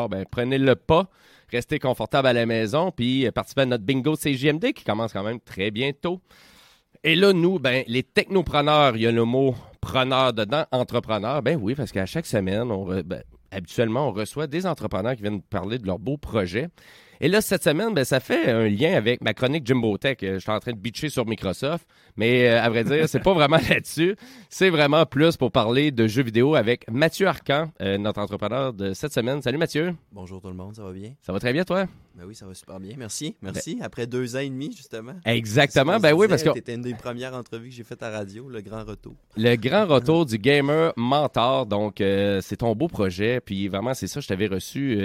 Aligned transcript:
Ah, 0.00 0.06
ben, 0.06 0.24
prenez 0.30 0.58
le 0.58 0.76
pas, 0.76 1.08
restez 1.50 1.80
confortable 1.80 2.28
à 2.28 2.32
la 2.32 2.46
maison, 2.46 2.92
puis 2.92 3.26
euh, 3.26 3.32
participez 3.32 3.62
à 3.62 3.66
notre 3.66 3.82
bingo 3.82 4.14
CJMD 4.14 4.72
qui 4.72 4.84
commence 4.84 5.12
quand 5.12 5.24
même 5.24 5.40
très 5.40 5.72
bientôt. 5.72 6.20
Et 7.02 7.16
là, 7.16 7.32
nous, 7.32 7.58
ben, 7.58 7.82
les 7.88 8.04
technopreneurs, 8.04 8.94
il 8.94 9.02
y 9.02 9.06
a 9.08 9.10
le 9.10 9.24
mot 9.24 9.56
preneur 9.80 10.32
dedans, 10.32 10.64
entrepreneur. 10.70 11.42
Ben 11.42 11.58
oui, 11.60 11.74
parce 11.74 11.90
qu'à 11.90 12.06
chaque 12.06 12.26
semaine, 12.26 12.68
ben, 13.04 13.24
habituellement, 13.50 14.08
on 14.08 14.12
reçoit 14.12 14.46
des 14.46 14.66
entrepreneurs 14.66 15.16
qui 15.16 15.22
viennent 15.22 15.42
parler 15.42 15.78
de 15.78 15.86
leurs 15.86 15.98
beaux 15.98 16.16
projets. 16.16 16.68
Et 17.20 17.26
là, 17.26 17.40
cette 17.40 17.64
semaine, 17.64 17.94
ben, 17.94 18.04
ça 18.04 18.20
fait 18.20 18.48
un 18.48 18.68
lien 18.68 18.92
avec 18.94 19.20
ma 19.22 19.34
chronique 19.34 19.66
Jimbo 19.66 19.98
Tech. 19.98 20.18
Je 20.22 20.38
suis 20.38 20.50
en 20.52 20.60
train 20.60 20.70
de 20.70 20.76
bitcher 20.78 21.08
sur 21.08 21.26
Microsoft, 21.26 21.84
mais 22.16 22.48
euh, 22.48 22.62
à 22.62 22.68
vrai 22.68 22.84
dire, 22.84 23.08
c'est 23.08 23.18
pas 23.18 23.32
vraiment 23.34 23.56
là-dessus. 23.68 24.14
C'est 24.48 24.70
vraiment 24.70 25.04
plus 25.04 25.36
pour 25.36 25.50
parler 25.50 25.90
de 25.90 26.06
jeux 26.06 26.22
vidéo 26.22 26.54
avec 26.54 26.88
Mathieu 26.88 27.26
Arcan, 27.26 27.72
euh, 27.82 27.98
notre 27.98 28.20
entrepreneur 28.20 28.72
de 28.72 28.92
cette 28.92 29.12
semaine. 29.12 29.42
Salut 29.42 29.58
Mathieu, 29.58 29.96
Bonjour 30.12 30.40
tout 30.40 30.46
le 30.46 30.54
monde, 30.54 30.76
ça 30.76 30.84
va 30.84 30.92
bien? 30.92 31.10
ça 31.20 31.32
va 31.32 31.40
très 31.40 31.52
bien 31.52 31.64
toi? 31.64 31.86
Ben 32.14 32.24
oui, 32.26 32.34
ça 32.34 32.46
va 32.46 32.54
super 32.54 32.80
bien. 32.80 32.94
Merci. 32.96 33.36
Merci. 33.42 33.78
Après 33.80 34.06
deux 34.06 34.34
ans 34.34 34.40
et 34.40 34.48
demi, 34.48 34.72
justement. 34.76 35.14
Exactement, 35.24 35.98
ben 35.98 36.12
oui, 36.14 36.26
parce 36.28 36.42
que 36.42 36.50
C'était 36.54 36.74
une 36.74 36.82
des 36.82 36.94
premières 36.94 37.34
entrevues 37.34 37.68
que 37.68 37.74
j'ai 37.74 37.84
faites 37.84 38.02
à 38.02 38.10
radio, 38.10 38.48
le 38.48 38.60
grand 38.60 38.84
retour. 38.84 39.14
le 39.36 39.56
grand 39.56 39.86
retour 39.88 40.24
du 40.24 40.38
gamer 40.38 40.92
mentor, 40.96 41.66
donc 41.66 42.00
euh, 42.00 42.40
c'est 42.42 42.56
ton 42.58 42.74
beau 42.76 42.86
projet, 42.88 43.40
puis 43.40 43.66
vraiment 43.68 43.94
c'est 43.94 44.06
ça, 44.08 44.20
je 44.20 44.26
t'avais 44.28 44.46
reçu, 44.46 45.00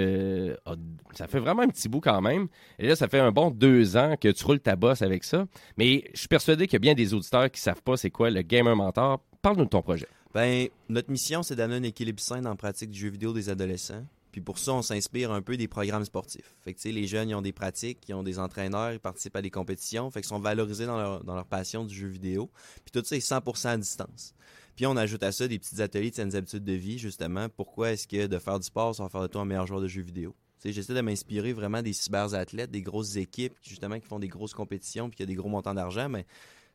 ah, 0.64 0.74
ça 1.12 1.26
fait 1.28 1.38
vraiment 1.40 1.62
un 1.62 1.68
petit 1.68 1.88
bout 1.88 2.03
quand 2.04 2.20
même, 2.20 2.48
et 2.78 2.86
là 2.86 2.96
ça 2.96 3.08
fait 3.08 3.18
un 3.18 3.32
bon 3.32 3.50
deux 3.50 3.96
ans 3.96 4.14
que 4.20 4.28
tu 4.28 4.44
roules 4.44 4.60
ta 4.60 4.76
bosse 4.76 5.02
avec 5.02 5.24
ça, 5.24 5.46
mais 5.76 6.04
je 6.12 6.20
suis 6.20 6.28
persuadé 6.28 6.66
qu'il 6.66 6.74
y 6.74 6.76
a 6.76 6.80
bien 6.80 6.94
des 6.94 7.14
auditeurs 7.14 7.50
qui 7.50 7.60
savent 7.60 7.82
pas 7.82 7.96
c'est 7.96 8.10
quoi 8.10 8.30
le 8.30 8.42
gamer 8.42 8.76
mentor. 8.76 9.20
Parle-nous 9.42 9.64
de 9.64 9.70
ton 9.70 9.82
projet. 9.82 10.06
Ben, 10.34 10.68
notre 10.88 11.10
mission, 11.10 11.42
c'est 11.42 11.54
d'amener 11.54 11.76
un 11.76 11.88
équilibre 11.88 12.20
sain 12.20 12.40
dans 12.40 12.50
la 12.50 12.56
pratique 12.56 12.90
du 12.90 12.98
jeu 12.98 13.08
vidéo 13.08 13.32
des 13.32 13.50
adolescents. 13.50 14.04
Puis 14.32 14.40
pour 14.40 14.58
ça, 14.58 14.72
on 14.72 14.82
s'inspire 14.82 15.30
un 15.30 15.42
peu 15.42 15.56
des 15.56 15.68
programmes 15.68 16.04
sportifs. 16.04 16.56
Fait 16.64 16.74
que, 16.74 16.88
les 16.88 17.06
jeunes, 17.06 17.28
ils 17.28 17.36
ont 17.36 17.40
des 17.40 17.52
pratiques, 17.52 18.00
ils 18.08 18.14
ont 18.14 18.24
des 18.24 18.40
entraîneurs, 18.40 18.92
ils 18.92 18.98
participent 18.98 19.36
à 19.36 19.42
des 19.42 19.50
compétitions. 19.50 20.10
Fait 20.10 20.22
qu'ils 20.22 20.28
sont 20.28 20.40
valorisés 20.40 20.86
dans 20.86 20.96
leur, 20.96 21.22
dans 21.22 21.36
leur 21.36 21.46
passion 21.46 21.84
du 21.84 21.94
jeu 21.94 22.08
vidéo. 22.08 22.50
Puis 22.84 22.90
tout 22.90 23.06
ça 23.06 23.14
est 23.14 23.24
100% 23.24 23.68
à 23.68 23.76
distance. 23.76 24.34
Puis 24.74 24.86
on 24.86 24.96
ajoute 24.96 25.22
à 25.22 25.30
ça 25.30 25.46
des 25.46 25.60
petits 25.60 25.80
ateliers 25.80 26.10
de 26.10 26.16
saines 26.16 26.34
habitudes 26.34 26.64
de 26.64 26.72
vie, 26.72 26.98
justement. 26.98 27.48
Pourquoi 27.48 27.92
est-ce 27.92 28.08
que 28.08 28.26
de 28.26 28.38
faire 28.40 28.58
du 28.58 28.66
sport, 28.66 28.92
ça 28.96 29.04
va 29.04 29.08
faire 29.08 29.22
de 29.22 29.28
toi 29.28 29.42
un 29.42 29.44
meilleur 29.44 29.68
joueur 29.68 29.80
de 29.80 29.86
jeux 29.86 30.02
vidéo? 30.02 30.34
J'essaie 30.64 30.94
de 30.94 31.00
m'inspirer 31.00 31.52
vraiment 31.52 31.82
des 31.82 31.92
cyberathlètes, 31.92 32.70
des 32.70 32.82
grosses 32.82 33.16
équipes, 33.16 33.54
justement, 33.62 33.98
qui 34.00 34.06
font 34.06 34.18
des 34.18 34.28
grosses 34.28 34.54
compétitions, 34.54 35.08
puis 35.08 35.16
qui 35.16 35.22
a 35.22 35.26
des 35.26 35.34
gros 35.34 35.48
montants 35.48 35.74
d'argent, 35.74 36.08
mais 36.08 36.24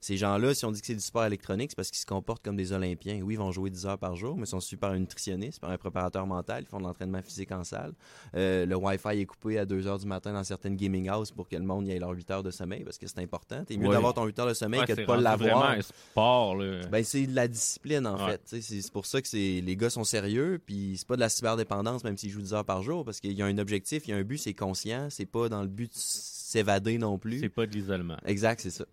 ces 0.01 0.15
gens-là, 0.15 0.53
si 0.53 0.63
on 0.65 0.71
dit 0.71 0.79
que 0.79 0.87
c'est 0.87 0.93
du 0.95 1.01
sport 1.01 1.25
électronique, 1.25 1.71
c'est 1.71 1.75
parce 1.75 1.89
qu'ils 1.91 1.99
se 1.99 2.05
comportent 2.05 2.41
comme 2.43 2.55
des 2.55 2.71
Olympiens. 2.71 3.19
Oui, 3.21 3.33
ils 3.33 3.37
vont 3.37 3.51
jouer 3.51 3.69
10 3.69 3.85
heures 3.85 3.97
par 3.99 4.15
jour, 4.15 4.37
mais 4.37 4.43
ils 4.43 4.47
sont 4.47 4.61
suivis 4.61 4.79
par 4.79 4.91
un 4.91 4.99
nutritionniste, 4.99 5.59
par 5.59 5.71
un 5.71 5.77
préparateur 5.77 6.25
mental. 6.25 6.63
Ils 6.63 6.69
font 6.69 6.77
de 6.79 6.83
l'entraînement 6.83 7.21
physique 7.21 7.51
en 7.51 7.63
salle. 7.65 7.91
Euh, 8.35 8.65
le 8.65 8.75
Wi-Fi 8.77 9.19
est 9.19 9.25
coupé 9.25 9.59
à 9.59 9.65
2 9.65 9.87
heures 9.87 9.99
du 9.99 10.05
matin 10.07 10.31
dans 10.31 10.43
certaines 10.45 10.77
gaming 10.77 11.09
houses 11.09 11.31
pour 11.31 11.49
que 11.49 11.55
le 11.57 11.63
monde 11.63 11.85
y 11.87 11.91
ait 11.91 11.99
leurs 11.99 12.11
8 12.11 12.31
heures 12.31 12.43
de 12.43 12.51
sommeil, 12.51 12.83
parce 12.85 12.97
que 12.97 13.07
c'est 13.07 13.19
important. 13.19 13.63
T'es 13.65 13.75
mieux 13.75 13.87
Ouais. 13.87 13.93
d'avoir 13.93 14.13
ton 14.13 14.23
8 14.25 14.39
heures 14.39 14.47
de 14.47 14.53
sommeil 14.53 14.79
Ouais, 14.79 14.85
que 14.87 14.93
de 14.93 14.97
c'est 15.01 15.05
pas 15.05 15.17
l'avoir. 15.17 15.69
un 15.71 15.81
sport, 15.81 16.55
là. 16.55 16.79
Ben, 16.89 17.03
c'est 17.03 17.27
de 17.27 17.35
la 17.35 17.47
discipline, 17.49 18.07
en 18.07 18.25
Ouais. 18.25 18.31
fait. 18.31 18.41
C'est 18.45 18.61
c'est 18.61 18.91
pour 18.93 19.05
ça 19.05 19.21
que 19.21 19.27
c'est 19.27 19.61
les 19.61 19.75
gars 19.75 19.89
sont 19.89 20.05
sérieux, 20.05 20.61
puis 20.65 20.95
c'est 20.97 21.07
pas 21.07 21.15
de 21.15 21.21
la 21.21 21.29
cyberdépendance, 21.29 22.03
même 22.05 22.17
s'ils 22.17 22.29
jouent 22.29 22.41
10 22.41 22.53
heures 22.53 22.65
par 22.65 22.83
jour, 22.83 23.03
parce 23.03 23.19
qu'il 23.19 23.33
y 23.33 23.41
a 23.41 23.45
un 23.45 23.57
objectif, 23.57 24.07
il 24.07 24.11
y 24.11 24.13
a 24.13 24.17
un 24.17 24.23
but, 24.23 24.37
c'est 24.37 24.53
conscient, 24.53 25.07
c'est 25.09 25.25
pas 25.25 25.49
dans 25.49 25.61
le 25.61 25.67
but 25.67 25.91
de 25.91 25.97
s'évader 25.97 26.97
non 26.97 27.17
plus. 27.17 27.39
c'est 27.41 27.49
pas 27.49 27.65
de 27.65 27.71
l'isolement. 27.73 28.17
Exact, 28.25 28.61
c'est 28.61 28.69
ça. 28.71 28.85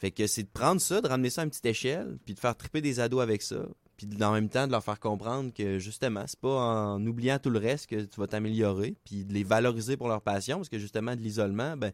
Fait 0.00 0.10
que 0.10 0.26
c'est 0.26 0.44
de 0.44 0.48
prendre 0.48 0.80
ça, 0.80 1.02
de 1.02 1.06
ramener 1.06 1.28
ça 1.28 1.42
à 1.42 1.44
une 1.44 1.50
petite 1.50 1.66
échelle, 1.66 2.16
puis 2.24 2.32
de 2.34 2.40
faire 2.40 2.56
triper 2.56 2.80
des 2.80 3.00
ados 3.00 3.20
avec 3.20 3.42
ça, 3.42 3.66
puis 3.98 4.08
en 4.22 4.32
même 4.32 4.48
temps 4.48 4.66
de 4.66 4.72
leur 4.72 4.82
faire 4.82 4.98
comprendre 4.98 5.52
que 5.52 5.78
justement, 5.78 6.24
c'est 6.26 6.40
pas 6.40 6.48
en 6.48 7.06
oubliant 7.06 7.38
tout 7.38 7.50
le 7.50 7.58
reste 7.58 7.86
que 7.86 8.00
tu 8.04 8.18
vas 8.18 8.26
t'améliorer, 8.26 8.96
puis 9.04 9.26
de 9.26 9.34
les 9.34 9.44
valoriser 9.44 9.98
pour 9.98 10.08
leur 10.08 10.22
passion, 10.22 10.56
parce 10.56 10.70
que 10.70 10.78
justement, 10.78 11.14
de 11.14 11.20
l'isolement, 11.20 11.76
ben, 11.76 11.92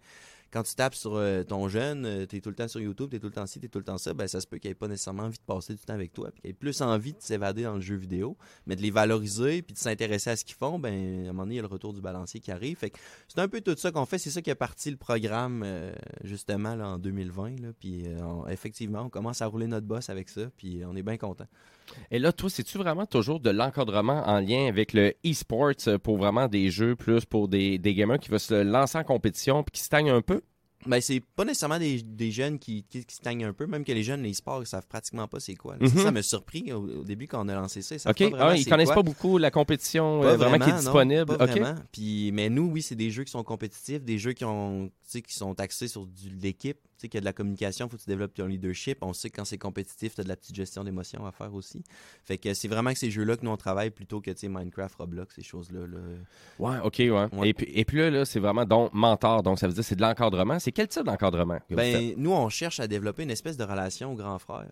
quand 0.51 0.63
tu 0.63 0.75
tapes 0.75 0.95
sur 0.95 1.15
euh, 1.15 1.43
ton 1.43 1.69
jeune, 1.69 2.07
euh, 2.07 2.27
t'es 2.27 2.41
tout 2.41 2.51
le 2.51 2.55
temps 2.55 2.69
sur 2.69 2.81
YouTube, 2.81 3.11
t'es 3.11 3.19
tout 3.19 3.27
le 3.27 3.33
temps 3.33 3.47
ci, 3.47 3.61
t'es 3.61 3.69
tout 3.69 3.79
le 3.79 3.85
temps 3.85 3.99
ça, 3.99 4.15
ben 4.15 4.27
ça 4.27 4.41
se 4.41 4.47
peut 4.47 4.59
qu'il 4.59 4.71
ait 4.71 4.75
pas 4.75 4.89
nécessairement 4.89 5.25
envie 5.25 5.39
de 5.39 5.45
passer 5.45 5.75
du 5.75 5.81
temps 5.81 5.95
avec 5.95 6.13
toi, 6.13 6.31
puis 6.31 6.43
qu'il 6.43 6.51
ait 6.51 6.55
plus 6.55 6.81
envie 6.81 7.13
de 7.13 7.21
s'évader 7.21 7.65
dans 7.65 7.75
le 7.75 7.81
jeu 7.81 7.97
vidéo, 7.97 8.37
mais 8.67 8.77
de 8.77 8.83
les 8.83 8.91
valoriser, 8.91 9.63
puis 9.63 9.75
de 9.75 9.79
s'intéresser 9.79 10.31
à 10.31 10.37
ce 10.37 10.45
qu'ils 10.45 10.57
font, 10.57 10.79
ben 10.79 10.93
à 11.27 11.31
un 11.31 11.33
moment 11.33 11.43
donné, 11.45 11.55
il 11.55 11.57
y 11.57 11.61
a 11.61 11.63
le 11.63 11.69
retour 11.69 11.93
du 11.93 12.01
balancier 12.01 12.41
qui 12.41 12.51
arrive. 12.51 12.77
Fait 12.77 12.91
que 12.91 12.99
c'est 13.29 13.41
un 13.41 13.49
peu 13.49 13.61
tout 13.61 13.75
ça 13.77 13.91
qu'on 13.91 14.07
fait, 14.07 14.19
c'est 14.19 14.31
ça 14.31 14.43
qui 14.43 14.51
a 14.51 14.57
parti 14.57 14.91
le 14.91 14.97
programme 14.97 15.63
euh, 15.65 15.93
justement 16.25 16.75
là, 16.75 16.89
en 16.89 16.99
2020, 16.99 17.61
là, 17.61 17.69
puis 17.79 18.05
effectivement, 18.49 19.03
on 19.03 19.11
commence 19.11 19.43
à 19.43 19.47
rouler 19.47 19.67
notre 19.67 19.87
boss 19.87 20.11
avec 20.11 20.29
ça, 20.29 20.43
puis 20.57 20.83
on 20.85 20.95
est 20.97 21.03
bien 21.03 21.17
content. 21.17 21.47
Et 22.11 22.19
là, 22.19 22.33
toi, 22.33 22.51
c'est-tu 22.51 22.79
vraiment 22.79 23.07
toujours 23.07 23.41
de 23.41 23.51
l'encadrement 23.51 24.23
en 24.27 24.41
lien 24.41 24.67
avec 24.67 24.93
le 24.93 25.15
e-sport 25.25 25.73
euh, 25.87 25.99
pour 25.99 26.17
vraiment 26.19 26.49
des 26.49 26.71
jeux 26.71 26.97
plus 26.97 27.25
pour 27.25 27.49
des, 27.49 27.79
des 27.79 27.95
gamers 27.95 28.19
qui 28.19 28.29
veulent 28.31 28.41
se 28.41 28.63
lancer 28.63 28.99
en 28.99 29.05
compétition 29.05 29.63
puis 29.63 29.73
qui 29.79 29.83
stagnent 29.85 30.11
un 30.11 30.23
peu? 30.23 30.43
Ben, 30.85 31.01
c'est 31.01 31.21
pas 31.35 31.45
nécessairement 31.45 31.81
des, 31.81 32.01
des 32.03 32.31
jeunes 32.31 32.61
qui, 32.61 32.85
qui, 32.85 33.05
qui 33.05 33.13
se 33.15 33.19
stagnent 33.21 33.45
un 33.45 33.53
peu, 33.53 33.67
même 33.67 33.85
que 33.85 33.91
les 33.91 34.05
jeunes, 34.05 34.23
les 34.23 34.35
sports, 34.35 34.63
ils 34.63 34.67
savent 34.67 34.87
pratiquement 34.87 35.27
pas 35.27 35.41
c'est 35.41 35.57
quoi. 35.57 35.77
Mhm. 35.81 35.89
Ça, 35.89 36.13
m'a 36.13 36.23
surpris 36.23 36.73
au, 36.73 37.01
au 37.01 37.03
début 37.05 37.27
quand 37.27 37.45
on 37.45 37.49
a 37.49 37.55
lancé 37.55 37.83
ça. 37.83 37.97
Ils 37.97 38.35
Ah, 38.39 38.55
ils 38.57 38.65
connaissent 38.69 38.87
quoi. 38.89 38.97
pas 38.97 39.03
beaucoup 39.03 39.39
la 39.39 39.51
compétition 39.51 40.23
euh, 40.23 40.37
vraiment, 40.37 40.59
qui 40.65 40.71
est 40.71 40.75
non, 40.75 40.79
disponible. 40.79 41.27
pas 41.27 41.47
vraiment. 41.47 41.75
Puis, 41.91 42.31
mais 42.33 42.49
nous, 42.51 42.71
oui, 42.71 42.83
c'est 42.83 42.95
des 42.95 43.11
jeux 43.11 43.25
qui 43.25 43.33
sont 43.33 43.43
compétitifs, 43.43 44.05
des 44.05 44.19
jeux 44.19 44.33
qui 44.33 44.45
ont, 44.45 44.91
qui 45.11 45.35
sont 45.35 45.59
axés 45.59 45.89
sur 45.89 46.07
de 46.07 46.13
l'équipe, 46.41 46.79
tu 46.97 47.03
sais, 47.03 47.09
qu'il 47.09 47.19
y 47.19 47.19
a 47.19 47.21
de 47.21 47.27
la 47.27 47.33
communication, 47.33 47.89
faut 47.89 47.97
que 47.97 48.03
tu 48.03 48.09
développes 48.09 48.35
ton 48.35 48.47
leadership. 48.47 48.99
On 49.03 49.13
sait 49.13 49.31
que 49.31 49.37
quand 49.37 49.45
c'est 49.45 49.59
compétitif, 49.59 50.15
tu 50.15 50.21
as 50.21 50.25
de 50.25 50.29
la 50.29 50.37
petite 50.37 50.55
gestion 50.55 50.85
d'émotions 50.85 51.27
à 51.27 51.33
faire 51.33 51.55
aussi. 51.55 51.83
Fait 52.25 52.39
que 52.39 52.55
c'est 52.55 52.69
vraiment 52.69 52.93
que 52.93 52.99
ces 52.99 53.11
jeux-là 53.11 53.37
que 53.37 53.45
nous 53.45 53.51
on 53.51 53.57
travaille 53.57 53.91
plutôt 53.91 54.21
que, 54.21 54.31
tu 54.31 54.39
sais, 54.39 54.49
Minecraft, 54.49 54.95
Roblox, 54.97 55.35
ces 55.35 55.43
choses-là. 55.43 55.87
là. 55.87 55.99
Ouais, 56.59 56.79
OK, 56.83 56.99
ouais. 56.99 57.11
Ouais. 57.33 57.49
Et, 57.49 57.55
puis, 57.55 57.71
et 57.73 57.85
puis 57.85 57.99
là, 57.99 58.11
là 58.11 58.25
c'est 58.25 58.41
vraiment 58.41 58.65
donc 58.65 58.93
mentor. 58.93 59.43
Donc, 59.43 59.59
ça 59.59 59.67
veut 59.67 59.73
dire 59.73 59.83
que 59.83 59.87
c'est 59.89 59.97
de 59.97 60.03
l'encadrement. 60.03 60.59
C'est 60.59 60.73
quel 60.73 60.89
type 60.89 61.05
d'encadrement? 61.05 61.59
Ben, 61.71 62.15
nous, 62.17 62.33
on 62.33 62.49
cherche 62.49 62.81
à 62.81 62.87
développer 62.87 63.23
une 63.23 63.31
espèce 63.31 63.57
de 63.57 63.65
relation 63.65 64.13
au 64.13 64.17
grand 64.17 64.39
frère. 64.39 64.71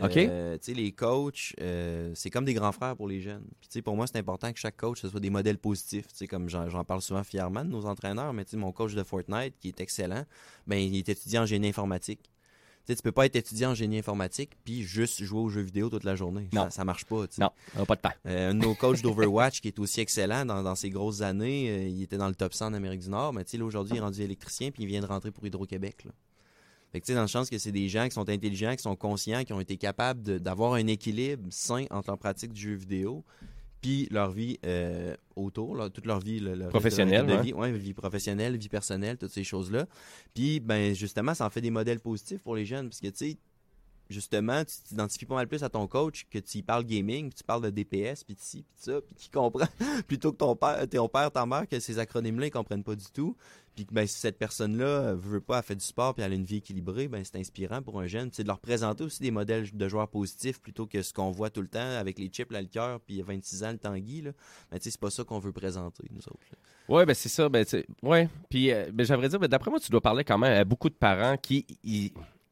Euh, 0.00 0.56
sais, 0.60 0.74
les 0.74 0.92
coachs, 0.92 1.54
euh, 1.60 2.12
c'est 2.14 2.30
comme 2.30 2.44
des 2.44 2.54
grands 2.54 2.72
frères 2.72 2.96
pour 2.96 3.08
les 3.08 3.20
jeunes. 3.20 3.44
Puis, 3.60 3.82
pour 3.82 3.96
moi, 3.96 4.06
c'est 4.06 4.18
important 4.18 4.52
que 4.52 4.58
chaque 4.58 4.76
coach, 4.76 5.00
ce 5.00 5.08
soit 5.08 5.20
des 5.20 5.30
modèles 5.30 5.58
positifs. 5.58 6.06
Comme 6.28 6.48
j'en 6.48 6.84
parle 6.84 7.02
souvent 7.02 7.24
fièrement 7.24 7.64
de 7.64 7.70
nos 7.70 7.86
entraîneurs, 7.86 8.32
mais 8.32 8.44
mon 8.54 8.72
coach 8.72 8.94
de 8.94 9.02
Fortnite, 9.02 9.54
qui 9.58 9.68
est 9.68 9.80
excellent, 9.80 10.24
ben, 10.66 10.76
il 10.76 10.96
est 10.96 11.08
étudiant 11.08 11.42
en 11.42 11.46
génie 11.46 11.68
informatique. 11.68 12.30
Tu 12.86 12.96
tu 12.96 13.02
peux 13.02 13.12
pas 13.12 13.26
être 13.26 13.36
étudiant 13.36 13.72
en 13.72 13.74
génie 13.74 13.98
informatique 13.98 14.52
puis 14.64 14.82
juste 14.82 15.22
jouer 15.22 15.40
aux 15.40 15.48
jeux 15.50 15.60
vidéo 15.60 15.90
toute 15.90 16.04
la 16.04 16.16
journée. 16.16 16.48
Non. 16.54 16.64
Ça, 16.64 16.70
ça 16.70 16.84
marche 16.86 17.04
pas. 17.04 17.26
Non, 17.36 17.50
on 17.76 17.84
pas 17.84 17.96
de 17.96 18.00
temps. 18.00 18.12
Euh, 18.24 18.50
un 18.50 18.54
de 18.54 18.60
nos 18.60 18.74
coachs 18.74 19.02
d'Overwatch 19.02 19.60
qui 19.60 19.68
est 19.68 19.78
aussi 19.78 20.00
excellent 20.00 20.46
dans, 20.46 20.62
dans 20.62 20.74
ses 20.74 20.88
grosses 20.88 21.20
années, 21.20 21.68
euh, 21.68 21.86
il 21.86 22.02
était 22.02 22.16
dans 22.16 22.28
le 22.28 22.34
top 22.34 22.54
100 22.54 22.68
en 22.68 22.72
Amérique 22.72 23.00
du 23.00 23.10
Nord, 23.10 23.34
mais 23.34 23.44
là, 23.52 23.64
aujourd'hui, 23.64 23.96
il 23.96 23.98
est 23.98 24.00
rendu 24.00 24.22
électricien 24.22 24.70
puis 24.70 24.84
il 24.84 24.86
vient 24.86 25.02
de 25.02 25.06
rentrer 25.06 25.30
pour 25.30 25.44
Hydro-Québec. 25.46 26.06
Là. 26.88 26.92
Fait 26.92 27.00
que 27.00 27.06
tu 27.06 27.12
sais, 27.12 27.16
dans 27.16 27.22
le 27.22 27.28
sens 27.28 27.50
que 27.50 27.58
c'est 27.58 27.72
des 27.72 27.88
gens 27.88 28.04
qui 28.06 28.12
sont 28.14 28.28
intelligents, 28.28 28.74
qui 28.74 28.82
sont 28.82 28.96
conscients, 28.96 29.44
qui 29.44 29.52
ont 29.52 29.60
été 29.60 29.76
capables 29.76 30.40
d'avoir 30.40 30.74
un 30.74 30.86
équilibre 30.86 31.46
sain 31.50 31.84
entre 31.90 32.08
leur 32.10 32.18
pratique 32.18 32.52
du 32.52 32.60
jeu 32.60 32.74
vidéo 32.74 33.24
puis 33.80 34.08
leur 34.10 34.32
vie 34.32 34.58
euh, 34.66 35.14
autour, 35.36 35.76
là, 35.76 35.88
toute 35.88 36.04
leur 36.06 36.18
vie, 36.18 36.40
le- 36.40 36.56
le- 36.56 36.68
Professionnelle, 36.68 37.26
de 37.26 37.32
vie, 37.42 37.52
ouais, 37.52 37.70
vie 37.70 37.94
professionnelle, 37.94 38.56
vie 38.56 38.68
personnelle, 38.68 39.16
toutes 39.18 39.30
ces 39.30 39.44
choses-là. 39.44 39.86
Puis 40.34 40.58
ben 40.58 40.94
justement, 40.96 41.32
ça 41.32 41.46
en 41.46 41.50
fait 41.50 41.60
des 41.60 41.70
modèles 41.70 42.00
positifs 42.00 42.42
pour 42.42 42.56
les 42.56 42.64
jeunes 42.64 42.88
parce 42.88 43.00
que 43.00 43.06
tu 43.06 43.30
sais, 43.30 43.36
justement, 44.08 44.64
tu 44.64 44.76
t'identifies 44.84 45.26
pas 45.26 45.34
mal 45.34 45.48
plus 45.48 45.62
à 45.62 45.68
ton 45.68 45.86
coach 45.86 46.26
que 46.30 46.38
tu 46.38 46.58
y 46.58 46.62
parles 46.62 46.84
gaming, 46.84 47.28
puis 47.28 47.38
tu 47.38 47.44
parles 47.44 47.62
de 47.62 47.70
DPS, 47.70 48.24
puis 48.24 48.34
de 48.34 48.40
ci, 48.40 48.62
puis 48.62 48.76
de 48.78 48.92
ça, 48.92 49.00
puis 49.00 49.14
qui 49.16 49.30
comprend 49.30 49.66
plutôt 50.06 50.32
que 50.32 50.38
ton 50.38 50.56
père, 50.56 50.88
ton 50.88 51.08
père, 51.08 51.30
ta 51.30 51.46
mère, 51.46 51.68
que 51.68 51.78
ces 51.80 51.98
acronymes-là, 51.98 52.46
ils 52.46 52.50
comprennent 52.50 52.84
pas 52.84 52.96
du 52.96 53.06
tout. 53.12 53.36
Puis 53.74 53.86
que 53.86 53.94
ben, 53.94 54.08
si 54.08 54.18
cette 54.18 54.38
personne-là 54.38 54.86
euh, 54.86 55.14
veut 55.14 55.40
pas, 55.40 55.58
elle 55.58 55.62
fait 55.62 55.76
du 55.76 55.84
sport, 55.84 56.12
puis 56.12 56.24
elle 56.24 56.32
a 56.32 56.34
une 56.34 56.44
vie 56.44 56.56
équilibrée, 56.56 57.06
ben 57.06 57.22
c'est 57.24 57.38
inspirant 57.38 57.80
pour 57.80 58.00
un 58.00 58.08
jeune. 58.08 58.28
C'est 58.32 58.42
de 58.42 58.48
leur 58.48 58.58
présenter 58.58 59.04
aussi 59.04 59.22
des 59.22 59.30
modèles 59.30 59.70
de 59.72 59.88
joueurs 59.88 60.08
positifs 60.08 60.60
plutôt 60.60 60.86
que 60.86 61.00
ce 61.00 61.12
qu'on 61.12 61.30
voit 61.30 61.48
tout 61.48 61.62
le 61.62 61.68
temps 61.68 61.78
avec 61.78 62.18
les 62.18 62.26
chips, 62.26 62.50
là, 62.50 62.60
le 62.60 62.66
cœur, 62.66 62.98
puis 62.98 63.14
il 63.14 63.18
y 63.18 63.20
a 63.20 63.24
26 63.24 63.62
ans, 63.62 63.70
le 63.70 63.78
Tanguy. 63.78 64.22
Là. 64.22 64.32
Ben, 64.72 64.78
c'est 64.80 64.98
pas 64.98 65.10
ça 65.10 65.22
qu'on 65.22 65.38
veut 65.38 65.52
présenter, 65.52 66.02
nous 66.10 66.26
autres. 66.26 66.40
Ouais, 66.88 67.06
ben 67.06 67.14
c'est 67.14 67.28
ça. 67.28 67.48
Ben, 67.48 67.64
ouais. 68.02 68.28
Puis, 68.50 68.72
euh, 68.72 68.90
ben, 68.92 69.06
j'aimerais 69.06 69.28
dire, 69.28 69.38
ben, 69.38 69.46
d'après 69.46 69.70
moi, 69.70 69.78
tu 69.78 69.92
dois 69.92 70.00
parler 70.00 70.24
quand 70.24 70.38
même 70.38 70.60
à 70.60 70.64
beaucoup 70.64 70.88
de 70.88 70.94
parents 70.94 71.36
qui 71.36 71.64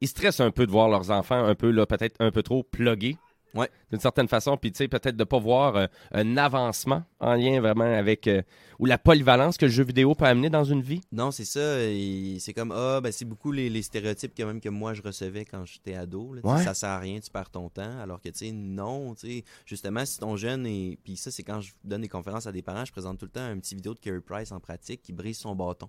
ils 0.00 0.08
stressent 0.08 0.40
un 0.40 0.50
peu 0.50 0.66
de 0.66 0.70
voir 0.72 0.88
leurs 0.88 1.10
enfants 1.10 1.44
un 1.44 1.54
peu, 1.54 1.70
là, 1.70 1.86
peut-être 1.86 2.16
un 2.20 2.30
peu 2.30 2.42
trop 2.42 2.62
plugués. 2.62 3.16
Ouais. 3.54 3.70
D'une 3.90 4.00
certaine 4.00 4.28
façon, 4.28 4.58
puis 4.58 4.70
tu 4.70 4.78
sais, 4.78 4.88
peut-être 4.88 5.16
de 5.16 5.24
pas 5.24 5.38
voir 5.38 5.76
euh, 5.76 5.86
un 6.12 6.36
avancement 6.36 7.04
en 7.20 7.34
lien 7.34 7.58
vraiment 7.60 7.84
avec 7.84 8.26
euh, 8.26 8.42
ou 8.78 8.84
la 8.84 8.98
polyvalence 8.98 9.56
que 9.56 9.64
le 9.64 9.70
jeu 9.72 9.82
vidéo 9.82 10.14
peut 10.14 10.26
amener 10.26 10.50
dans 10.50 10.64
une 10.64 10.82
vie. 10.82 11.00
Non, 11.10 11.30
c'est 11.30 11.46
ça. 11.46 11.80
et 11.80 12.36
C'est 12.38 12.52
comme, 12.52 12.70
ah, 12.76 13.00
ben 13.00 13.10
c'est 13.12 13.24
beaucoup 13.24 13.52
les, 13.52 13.70
les 13.70 13.80
stéréotypes 13.80 14.32
quand 14.36 14.46
même 14.46 14.60
que 14.60 14.68
moi 14.68 14.92
je 14.92 15.00
recevais 15.00 15.46
quand 15.46 15.64
j'étais 15.64 15.94
ado. 15.94 16.34
là. 16.34 16.42
Ouais. 16.44 16.62
Ça 16.62 16.74
sert 16.74 16.90
à 16.90 16.98
rien, 16.98 17.18
tu 17.18 17.30
perds 17.30 17.48
ton 17.48 17.70
temps. 17.70 17.98
Alors 17.98 18.20
que, 18.20 18.28
tu 18.28 18.38
sais, 18.46 18.52
non, 18.52 19.14
tu 19.14 19.26
sais, 19.26 19.44
justement, 19.64 20.04
si 20.04 20.18
ton 20.18 20.36
jeune 20.36 20.66
est. 20.66 20.98
Puis 21.02 21.16
ça, 21.16 21.30
c'est 21.30 21.42
quand 21.42 21.62
je 21.62 21.72
donne 21.82 22.02
des 22.02 22.08
conférences 22.08 22.46
à 22.46 22.52
des 22.52 22.62
parents, 22.62 22.84
je 22.84 22.92
présente 22.92 23.18
tout 23.18 23.26
le 23.26 23.30
temps 23.32 23.44
un 23.46 23.58
petit 23.58 23.74
vidéo 23.74 23.94
de 23.94 24.00
Carey 24.00 24.20
Price 24.20 24.52
en 24.52 24.60
pratique 24.60 25.00
qui 25.00 25.14
brise 25.14 25.38
son 25.38 25.54
bâton. 25.54 25.88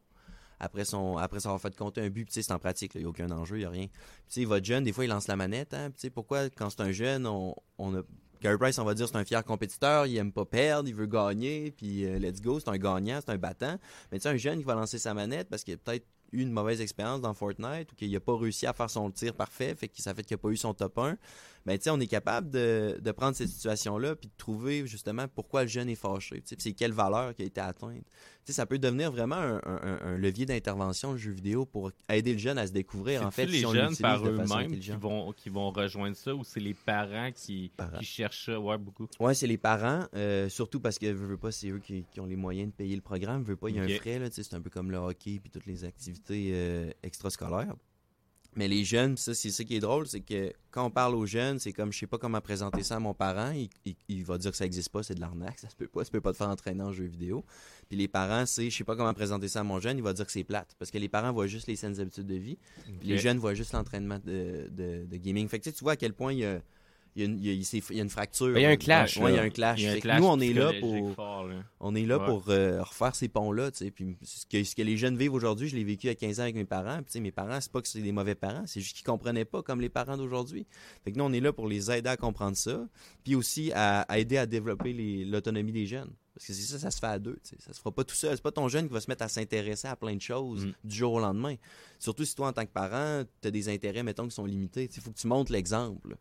Après, 0.59 0.85
son, 0.85 1.17
après 1.17 1.39
fait 1.39 1.75
compter 1.75 2.01
un 2.01 2.09
but, 2.09 2.27
c'est 2.31 2.51
en 2.51 2.59
pratique, 2.59 2.93
il 2.95 3.01
n'y 3.01 3.05
a 3.05 3.09
aucun 3.09 3.29
enjeu, 3.31 3.57
il 3.57 3.59
n'y 3.59 3.65
a 3.65 3.69
rien. 3.69 3.87
Puis, 4.29 4.45
votre 4.45 4.65
jeune, 4.65 4.83
des 4.83 4.91
fois, 4.91 5.05
il 5.05 5.09
lance 5.09 5.27
la 5.27 5.35
manette. 5.35 5.73
Hein, 5.73 5.91
puis 5.91 6.09
pourquoi, 6.09 6.49
quand 6.49 6.69
c'est 6.69 6.81
un 6.81 6.91
jeune, 6.91 7.27
on, 7.27 7.55
on 7.77 7.95
a. 7.95 8.01
Carey 8.39 8.57
Price, 8.57 8.77
on 8.77 8.83
va 8.83 8.93
dire, 8.93 9.07
c'est 9.07 9.15
un 9.15 9.25
fier 9.25 9.43
compétiteur, 9.43 10.05
il 10.05 10.15
aime 10.17 10.31
pas 10.31 10.45
perdre, 10.45 10.87
il 10.87 10.93
veut 10.93 11.07
gagner, 11.07 11.71
puis 11.71 12.05
euh, 12.05 12.19
let's 12.19 12.39
go, 12.39 12.59
c'est 12.59 12.69
un 12.69 12.77
gagnant, 12.77 13.19
c'est 13.19 13.31
un 13.31 13.37
battant. 13.37 13.79
Mais 14.11 14.19
tu 14.19 14.23
sais, 14.23 14.29
un 14.29 14.37
jeune 14.37 14.59
qui 14.59 14.63
va 14.63 14.75
lancer 14.75 14.99
sa 14.99 15.15
manette 15.15 15.49
parce 15.49 15.63
qu'il 15.63 15.73
a 15.73 15.77
peut-être 15.77 16.05
eu 16.31 16.41
une 16.41 16.51
mauvaise 16.51 16.81
expérience 16.81 17.21
dans 17.21 17.33
Fortnite 17.33 17.91
ou 17.91 17.95
qu'il 17.95 18.11
n'a 18.11 18.19
pas 18.19 18.37
réussi 18.37 18.67
à 18.67 18.73
faire 18.73 18.89
son 18.89 19.09
tir 19.11 19.33
parfait, 19.33 19.73
fait 19.75 19.87
que 19.87 20.01
ça 20.01 20.13
fait 20.13 20.23
qu'il 20.23 20.35
n'a 20.35 20.39
pas 20.39 20.49
eu 20.49 20.57
son 20.57 20.73
top 20.73 20.97
1. 20.99 21.17
Ben, 21.67 21.77
on 21.89 21.99
est 21.99 22.07
capable 22.07 22.49
de, 22.49 22.97
de 23.01 23.11
prendre 23.11 23.35
cette 23.35 23.49
situation-là 23.49 24.15
puis 24.15 24.29
de 24.29 24.33
trouver 24.37 24.87
justement 24.87 25.27
pourquoi 25.27 25.63
le 25.63 25.67
jeune 25.67 25.89
est 25.89 25.95
fâché. 25.95 26.41
c'est 26.45 26.71
quelle 26.71 26.93
valeur 26.93 27.35
qui 27.35 27.41
a 27.41 27.45
été 27.45 27.59
atteinte. 27.59 28.05
Ça 28.45 28.65
peut 28.65 28.79
devenir 28.79 29.11
vraiment 29.11 29.35
un, 29.35 29.57
un- 29.65 29.99
un 30.01 30.17
levier 30.17 30.45
d'intervention, 30.45 31.11
le 31.11 31.17
jeu 31.17 31.31
vidéo, 31.31 31.65
pour 31.65 31.91
aider 32.07 32.31
le 32.31 32.39
jeune 32.39 32.57
à 32.57 32.65
se 32.65 32.71
découvrir. 32.71 33.21
En 33.25 33.31
fait, 33.31 33.45
les 33.45 33.59
si 33.59 33.65
on 33.65 33.73
jeunes 33.73 33.97
par 33.97 34.25
eux-mêmes 34.25 34.79
qui 34.79 34.91
vont, 34.91 35.33
qui 35.33 35.49
vont 35.49 35.69
rejoindre 35.71 36.15
ça 36.15 36.33
ou 36.33 36.45
c'est 36.45 36.61
les 36.61 36.73
parents 36.73 37.31
qui, 37.33 37.71
Parents. 37.75 37.97
qui 37.97 38.05
cherchent 38.05 38.45
ça? 38.45 38.57
Ouais, 38.57 38.77
beaucoup. 38.77 39.07
Ouais, 39.19 39.33
c'est 39.33 39.47
les 39.47 39.57
parents, 39.57 40.05
euh, 40.15 40.47
surtout 40.47 40.79
parce 40.79 40.97
que 40.97 41.07
veux, 41.07 41.27
veux 41.27 41.37
pas, 41.37 41.51
c'est 41.51 41.67
eux 41.67 41.79
qui, 41.79 42.05
qui 42.09 42.21
ont 42.21 42.25
les 42.25 42.37
moyens 42.37 42.71
de 42.71 42.75
payer 42.75 42.95
le 42.95 43.01
programme. 43.01 43.43
Veux 43.43 43.57
pas, 43.57 43.69
il 43.69 43.75
y 43.75 43.79
a 43.79 43.83
un 43.83 43.89
frais 43.89 44.21
c'est 44.31 44.53
un 44.53 44.61
peu 44.61 44.69
comme 44.69 44.89
le 44.91 44.97
hockey 44.97 45.39
puis 45.41 45.49
toutes 45.49 45.65
les 45.65 45.83
activités 45.83 46.51
euh, 46.53 46.89
extrascolaires. 47.03 47.75
Mais 48.57 48.67
les 48.67 48.83
jeunes, 48.83 49.15
ça 49.17 49.33
c'est 49.33 49.51
ça 49.51 49.63
qui 49.63 49.75
est 49.75 49.79
drôle, 49.79 50.07
c'est 50.07 50.19
que 50.21 50.51
quand 50.71 50.83
on 50.85 50.89
parle 50.89 51.15
aux 51.15 51.25
jeunes, 51.25 51.59
c'est 51.59 51.71
comme 51.71 51.93
je 51.93 51.99
sais 51.99 52.07
pas 52.07 52.17
comment 52.17 52.41
présenter 52.41 52.83
ça 52.83 52.95
à 52.95 52.99
mon 52.99 53.13
parent, 53.13 53.51
il, 53.51 53.69
il- 53.85 53.95
il 54.09 54.25
va 54.25 54.37
dire 54.37 54.51
que 54.51 54.57
ça 54.57 54.65
existe 54.65 54.89
pas, 54.89 55.03
c'est 55.03 55.13
de 55.15 55.21
l'arnaque, 55.21 55.59
ça 55.59 55.69
se 55.69 55.75
peut 55.75 55.87
pas, 55.87 56.03
ça 56.03 56.09
peut 56.11 56.21
pas 56.21 56.31
te 56.33 56.37
faire 56.37 56.49
entraîner 56.49 56.81
en 56.83 56.91
jeu 56.91 57.05
vidéo. 57.05 57.45
Puis 57.87 57.97
les 57.97 58.07
parents, 58.07 58.45
c'est 58.45 58.69
je 58.69 58.75
sais 58.75 58.83
pas 58.83 58.95
comment 58.95 59.13
présenter 59.13 59.47
ça 59.47 59.59
à 59.61 59.63
mon 59.63 59.79
jeune, 59.79 59.97
il 59.97 60.03
va 60.03 60.11
dire 60.13 60.25
que 60.25 60.31
c'est 60.31 60.43
plate 60.43 60.75
parce 60.79 60.91
que 60.91 60.97
les 60.97 61.07
parents 61.07 61.31
voient 61.31 61.47
juste 61.47 61.67
les 61.67 61.75
saines 61.75 61.99
habitudes 61.99 62.27
de 62.27 62.35
vie, 62.35 62.57
puis 62.99 63.07
les 63.09 63.15
jeunes 63.21 63.37
voient 63.37 63.53
juste 63.53 63.73
l'entraînement 63.73 64.19
de, 64.25 64.67
de- 64.71 65.05
de 65.05 65.17
gaming. 65.17 65.47
Fait 65.47 65.59
que 65.59 65.63
tu 65.65 65.69
sais, 65.69 65.75
tu 65.75 65.83
vois 65.83 65.93
à 65.93 65.95
quel 65.95 66.13
point 66.13 66.33
il 66.33 66.39
y 66.39 66.45
a 66.45 66.59
il 67.17 67.23
y 67.23 67.25
a 67.25 67.25
une, 67.29 67.39
il 67.39 67.45
y 67.45 67.49
a- 67.49 67.53
il 67.53 67.65
s'est- 67.65 67.81
il 67.89 67.97
y 67.97 67.99
a 67.99 68.03
une 68.03 68.09
fracture. 68.09 68.57
Il 68.57 68.61
y 68.61 68.65
a 68.65 68.69
un 68.69 68.77
clash, 68.77 69.17
Ouais, 69.17 69.31
il 69.33 69.35
y 69.35 69.39
a 69.39 69.41
un 69.41 69.49
clash. 69.49 69.79
Il 69.79 69.85
y 69.85 69.87
a 69.87 69.93
un 69.93 69.99
clash 69.99 70.21
nous, 70.21 70.27
on 70.27 70.39
est 70.39 70.53
là 70.53 70.71
pour, 70.79 71.13
fort, 71.15 71.47
là. 71.47 71.55
on 71.79 71.95
est 71.95 72.05
là 72.05 72.19
Ouais. 72.19 72.25
pour 72.25 72.45
euh, 72.49 72.81
refaire 72.83 73.15
ces 73.15 73.27
ponts-là. 73.27 73.71
Puis 73.71 74.15
ce 74.23 74.45
que, 74.45 74.63
ce 74.63 74.75
que 74.75 74.81
les 74.83 74.95
jeunes 74.97 75.17
vivent 75.17 75.33
aujourd'hui, 75.33 75.67
je 75.67 75.75
l'ai 75.75 75.83
vécu 75.83 76.07
à 76.09 76.15
15 76.15 76.39
ans 76.39 76.43
avec 76.43 76.55
mes 76.55 76.65
parents. 76.65 77.01
Puis, 77.03 77.19
mes 77.19 77.31
parents, 77.31 77.59
c'est 77.59 77.71
pas 77.71 77.81
que 77.81 77.87
c'est 77.87 78.01
des 78.01 78.11
mauvais 78.11 78.35
parents, 78.35 78.63
c'est 78.67 78.79
juste 78.81 78.95
qu'ils 78.95 79.05
comprenaient 79.05 79.45
pas 79.45 79.63
comme 79.63 79.81
les 79.81 79.89
parents 79.89 80.15
d'aujourd'hui. 80.17 80.65
Fait 81.03 81.11
que 81.11 81.17
nous, 81.17 81.23
on 81.25 81.33
est 81.33 81.39
là 81.41 81.51
pour 81.51 81.67
les 81.67 81.91
aider 81.91 82.09
à 82.09 82.17
comprendre 82.17 82.55
ça. 82.55 82.87
Puis 83.23 83.35
aussi 83.35 83.71
à, 83.73 84.01
à 84.01 84.17
aider 84.19 84.37
à 84.37 84.45
développer 84.45 84.93
l'autonomie 85.25 85.71
des 85.71 85.85
jeunes. 85.87 86.11
Parce 86.35 86.45
que 86.45 86.53
c'est 86.53 86.61
ça, 86.71 86.77
ça 86.77 86.91
se 86.91 86.99
fait 86.99 87.07
à 87.07 87.17
deux. 87.17 87.39
tu 87.43 87.49
sais. 87.49 87.55
Ça 87.59 87.73
se 87.73 87.79
fera 87.79 87.91
pas 87.91 88.03
tout 88.03 88.13
seul. 88.13 88.35
C'est 88.35 88.43
pas 88.43 88.51
ton 88.51 88.67
jeune 88.67 88.87
qui 88.87 88.93
va 88.93 88.99
se 89.01 89.09
mettre 89.09 89.23
à 89.23 89.27
s'intéresser 89.27 89.87
à 89.87 89.95
plein 89.95 90.15
de 90.15 90.21
choses 90.21 90.67
Mm. 90.67 90.73
du 90.83 90.95
jour 90.95 91.13
au 91.13 91.19
lendemain. 91.19 91.55
Surtout 91.97 92.25
si 92.25 92.35
toi, 92.35 92.49
en 92.49 92.53
tant 92.53 92.63
que 92.63 92.71
parent, 92.71 93.23
tu 93.41 93.47
as 93.47 93.51
des 93.51 93.69
intérêts, 93.69 94.03
mettons, 94.03 94.27
qui 94.27 94.35
sont 94.35 94.45
limités. 94.45 94.87
Il 94.95 95.01
faut 95.01 95.09
que 95.09 95.17
tu 95.17 95.25
montres 95.25 95.51
l'exemple. 95.51 96.15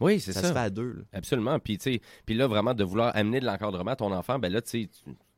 Oui, 0.00 0.18
c'est 0.20 0.32
Ça, 0.32 0.40
ça. 0.40 0.48
se 0.48 0.52
fait 0.52 0.58
à 0.58 0.70
deux. 0.70 0.92
là. 0.92 1.02
Absolument. 1.12 1.58
Puis, 1.58 1.78
tu 1.78 1.92
sais, 1.94 2.00
puis 2.26 2.34
là, 2.34 2.46
vraiment, 2.46 2.74
de 2.74 2.84
vouloir 2.84 3.14
amener 3.16 3.40
de 3.40 3.46
l'encadrement 3.46 3.90
à 3.92 3.96
ton 3.96 4.12
enfant, 4.12 4.38
ben 4.38 4.52
là, 4.52 4.60
tu 4.62 4.82
sais, 4.84 4.88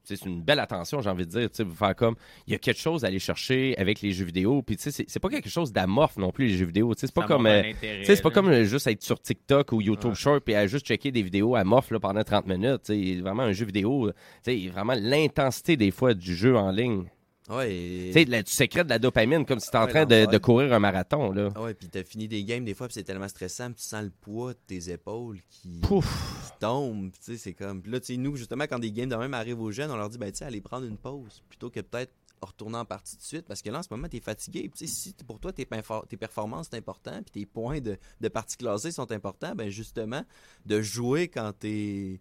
c'est 0.04 0.24
une 0.24 0.42
belle 0.42 0.58
attention, 0.58 1.00
j'ai 1.00 1.10
envie 1.10 1.24
de 1.26 1.30
dire. 1.30 1.48
Tu 1.50 1.62
sais, 1.62 1.64
faire 1.64 1.94
comme, 1.94 2.16
il 2.48 2.52
y 2.52 2.56
a 2.56 2.58
quelque 2.58 2.78
chose 2.80 3.04
à 3.04 3.06
aller 3.06 3.20
chercher 3.20 3.76
avec 3.78 4.00
les 4.00 4.10
jeux 4.12 4.24
vidéo. 4.24 4.60
Puis, 4.62 4.76
tu 4.76 4.90
sais, 4.90 5.04
c'est- 5.06 5.20
pas 5.20 5.28
quelque 5.28 5.48
chose 5.48 5.72
d'amorphe 5.72 6.16
non 6.16 6.32
plus, 6.32 6.48
les 6.48 6.56
jeux 6.56 6.66
vidéo. 6.66 6.92
Tu 6.94 7.00
sais, 7.00 7.06
c'est 7.06 7.14
pas 7.14 7.26
comme. 7.26 7.46
euh, 7.46 7.62
c'est 8.04 8.20
pas 8.20 8.30
comme 8.30 8.48
euh, 8.48 8.64
juste 8.64 8.86
être 8.88 9.02
sur 9.02 9.20
TikTok 9.20 9.70
ou 9.72 9.80
YouTube 9.80 10.10
Ouais. 10.10 10.16
Short 10.16 10.48
et 10.48 10.56
à 10.56 10.66
juste 10.66 10.86
checker 10.86 11.12
des 11.12 11.22
vidéos 11.22 11.54
amorphes 11.54 11.92
là, 11.92 12.00
pendant 12.00 12.24
30 12.24 12.46
minutes. 12.48 12.82
Tu 12.84 13.14
sais, 13.14 13.20
vraiment 13.20 13.44
un 13.44 13.52
jeu 13.52 13.64
vidéo. 13.64 14.10
Tu 14.44 14.62
sais, 14.64 14.68
vraiment 14.68 14.94
l'intensité 14.98 15.76
des 15.76 15.92
fois 15.92 16.14
du 16.14 16.34
jeu 16.34 16.56
en 16.56 16.70
ligne. 16.72 17.04
Ouais, 17.48 17.74
et- 17.74 18.12
Tu 18.12 18.30
sais, 18.30 18.42
tu 18.44 18.52
sécrètes 18.52 18.86
de 18.86 18.90
la 18.90 18.98
dopamine 18.98 19.44
comme 19.44 19.58
si 19.58 19.68
tu 19.70 19.76
Ah 19.76 19.82
en 19.82 19.86
ouais, 19.86 19.90
train 19.90 20.06
de, 20.06 20.38
courir 20.38 20.72
un 20.72 20.78
marathon. 20.78 21.32
Là. 21.32 21.50
Ah 21.56 21.62
ouais, 21.62 21.74
puis 21.74 21.88
t'as 21.88 22.04
fini 22.04 22.28
des 22.28 22.44
games 22.44 22.64
des 22.64 22.74
fois, 22.74 22.86
puis 22.86 22.94
c'est 22.94 23.02
tellement 23.02 23.28
stressant, 23.28 23.66
puis 23.72 23.82
tu 23.82 23.88
sens 23.88 24.04
le 24.04 24.10
poids 24.10 24.52
de 24.52 24.58
tes 24.66 24.92
épaules 24.92 25.40
qui, 25.50 25.80
Pouf! 25.80 26.06
qui 26.44 26.58
tombe, 26.60 27.10
tu 27.12 27.18
sais, 27.20 27.36
c'est 27.36 27.52
comme... 27.52 27.82
Là, 27.86 27.98
tu 27.98 28.06
sais, 28.06 28.16
nous, 28.16 28.36
justement, 28.36 28.64
quand 28.64 28.78
des 28.78 28.92
games 28.92 29.08
de 29.08 29.16
même 29.16 29.34
arrivent 29.34 29.60
aux 29.60 29.72
jeunes, 29.72 29.90
on 29.90 29.96
leur 29.96 30.08
dit, 30.08 30.18
ben, 30.18 30.30
tu 30.30 30.38
sais, 30.38 30.44
allez 30.44 30.60
prendre 30.60 30.86
une 30.86 30.96
pause, 30.96 31.42
plutôt 31.48 31.68
que 31.70 31.80
peut-être 31.80 32.12
retourner 32.40 32.78
en 32.78 32.84
partie 32.84 33.16
de 33.16 33.22
suite, 33.22 33.46
parce 33.46 33.62
que 33.62 33.70
là, 33.70 33.80
en 33.80 33.82
ce 33.82 33.88
moment, 33.90 34.08
t'es 34.08 34.20
fatigué, 34.20 34.68
puis 34.68 34.86
tu 34.86 34.86
si 34.86 35.14
pour 35.26 35.38
toi, 35.40 35.52
tes, 35.52 35.64
performances, 35.64 36.68
c'est 36.70 36.76
important, 36.76 37.22
puis 37.22 37.42
tes 37.42 37.46
points 37.46 37.80
de, 37.80 37.96
de 38.20 38.28
partie 38.28 38.56
classée 38.56 38.92
sont 38.92 39.10
importants, 39.10 39.54
ben, 39.54 39.68
justement, 39.68 40.24
de 40.66 40.80
jouer 40.80 41.28
quand 41.28 41.52
t'es... 41.58 42.20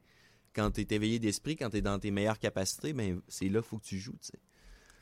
Quand 0.54 0.70
t'es 0.70 0.86
éveillé 0.94 1.18
d'esprit, 1.18 1.56
quand 1.56 1.70
t'es 1.70 1.82
dans 1.82 1.98
tes 1.98 2.12
meilleures 2.12 2.38
capacités, 2.38 2.92
ben 2.92 3.22
c'est 3.30 3.48
là 3.48 3.62
qu'il 3.62 3.70
faut 3.70 3.78
que 3.78 3.86
tu 3.86 3.98
joues, 3.98 4.18
tu 4.22 4.32
sais. 4.34 4.40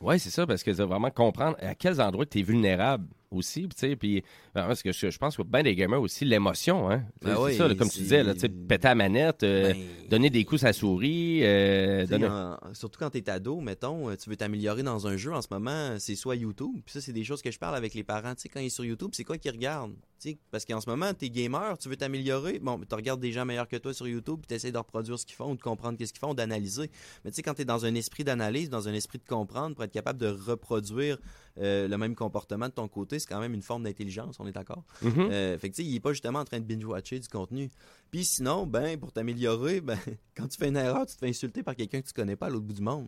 Oui, 0.02 0.20
c'est 0.20 0.30
ça, 0.30 0.48
parce 0.48 0.64
que 0.64 0.74
c'est 0.74 0.84
vraiment 0.84 1.12
comprendre 1.12 1.58
à 1.62 1.76
quels 1.76 2.00
endroits 2.02 2.26
tu 2.26 2.40
es 2.40 2.42
vulnérable 2.42 3.08
aussi. 3.32 3.62
puis 3.62 3.70
Tu 3.70 3.80
sais, 3.90 3.96
puis, 3.96 4.24
ben, 4.56 4.66
parce 4.68 4.82
que 4.84 4.92
je, 4.92 5.10
je 5.10 5.18
pense 5.18 5.38
que 5.38 5.44
bien 5.44 5.64
des 5.64 5.76
gamers 5.76 6.02
aussi, 6.02 6.26
l'émotion, 6.26 6.90
hein. 6.90 7.04
Ben 7.22 7.36
c'est 7.48 7.54
ça, 7.58 7.76
comme 7.76 7.90
tu 7.90 8.00
disais, 8.00 8.24
là, 8.24 8.34
péter 8.34 8.88
la 8.88 8.96
manette, 8.96 9.44
euh, 9.44 9.74
Ben, 9.74 9.78
donner 10.10 10.30
des 10.30 10.44
coups 10.46 10.64
à 10.64 10.68
la 10.68 10.74
souris, 10.74 11.42
euh, 11.44 12.06
donner- 12.06 12.28
en- 12.28 12.74
surtout 12.74 13.00
quand 13.00 13.10
t'es 13.12 13.30
ado, 13.30 13.60
mettons, 13.62 14.10
euh, 14.10 14.16
tu 14.16 14.30
veux 14.30 14.36
t'améliorer 14.36 14.84
dans 14.84 15.08
un 15.08 15.18
jeu 15.18 15.34
en 15.34 15.42
ce 15.42 15.48
moment, 15.52 15.96
c'est 16.00 16.16
soit 16.16 16.36
YouTube. 16.36 16.76
Puis 16.86 16.94
ça, 16.94 17.02
c'est 17.02 17.14
des 17.14 17.24
choses 17.24 17.42
que 17.42 17.52
je 17.52 17.60
parle 17.60 17.76
avec 17.76 17.94
les 17.94 18.04
parents. 18.04 18.34
Tu 18.36 18.42
sais, 18.42 18.50
quand 18.50 18.60
ils 18.60 18.70
sont 18.72 18.78
sur 18.80 18.86
YouTube, 18.86 19.10
c'est 19.14 19.24
quoi 19.26 19.38
qu'ils 19.38 19.52
regardent? 19.52 19.94
Tu 20.22 20.32
sais, 20.32 20.38
parce 20.52 20.66
qu'en 20.66 20.80
ce 20.82 20.90
moment, 20.90 21.14
t'es 21.14 21.30
gamer, 21.30 21.78
tu 21.78 21.88
veux 21.90 21.96
t'améliorer? 21.98 22.60
Bon, 22.60 22.80
tu 22.80 22.96
regardes 22.96 23.20
des 23.22 23.32
gens 23.32 23.46
meilleurs 23.46 23.68
que 23.68 23.76
toi 23.78 23.94
sur 23.94 24.08
YouTube, 24.08 24.40
puis 24.42 24.48
t'essaies 24.48 24.72
de 24.72 24.78
reproduire 24.78 25.18
ce 25.20 25.26
qu'ils 25.26 25.36
font, 25.36 25.52
ou 25.52 25.56
de 25.56 25.62
comprendre 25.62 25.98
qu'est-ce 25.98 26.12
qu'ils 26.14 26.20
font, 26.20 26.34
d'analyser. 26.34 26.90
Mais 27.24 27.32
tu 27.32 27.36
sais, 27.36 27.42
quand 27.42 27.54
t'es 27.54 27.66
dans 27.66 27.86
un 27.86 27.94
esprit 27.96 28.24
d'analyse, 28.24 28.70
dans 28.70 28.88
un 28.88 28.94
esprit 28.94 29.18
de 29.18 29.24
comprendre, 29.26 29.76
pour 29.76 29.84
être 29.84 29.92
capable 29.92 30.20
de 30.20 30.28
reproduire 30.28 31.18
euh, 31.60 31.88
le 31.88 31.98
même 31.98 32.16
comportement 32.16 32.68
de 32.68 32.74
ton 32.74 32.88
côté, 32.88 33.20
c'est 33.20 33.28
quand 33.28 33.40
même 33.40 33.54
une 33.54 33.62
forme 33.62 33.84
d'intelligence, 33.84 34.40
on 34.40 34.48
est 34.48 34.52
d'accord? 34.52 34.84
Mhm. 35.02 35.30
Euh, 35.32 35.58
fait 35.58 35.70
que 35.70 35.76
tu 35.76 35.84
sais, 35.84 35.90
il 35.90 35.96
est 35.96 36.00
pas 36.00 36.14
justement 36.14 36.40
en 36.40 36.46
train 36.46 36.60
de 36.60 36.66
binge-watcher 36.66 37.20
du 37.20 37.28
contenu. 37.28 37.70
Puis 38.12 38.26
sinon, 38.26 38.66
ben, 38.66 38.98
pour 39.00 39.12
t'améliorer, 39.12 39.82
ben, 39.82 40.00
quand 40.36 40.48
tu 40.48 40.58
fais 40.58 40.70
une 40.70 40.78
erreur, 40.78 41.06
tu 41.06 41.16
te 41.16 41.20
fais 41.20 41.30
insulter 41.30 41.64
par 41.64 41.76
quelqu'un 41.76 42.02
que 42.02 42.08
tu 42.08 42.14
connais 42.14 42.36
pas 42.36 42.48
à 42.48 42.50
l'autre 42.50 42.66
bout 42.66 42.74
du 42.74 42.82
monde. 42.82 43.08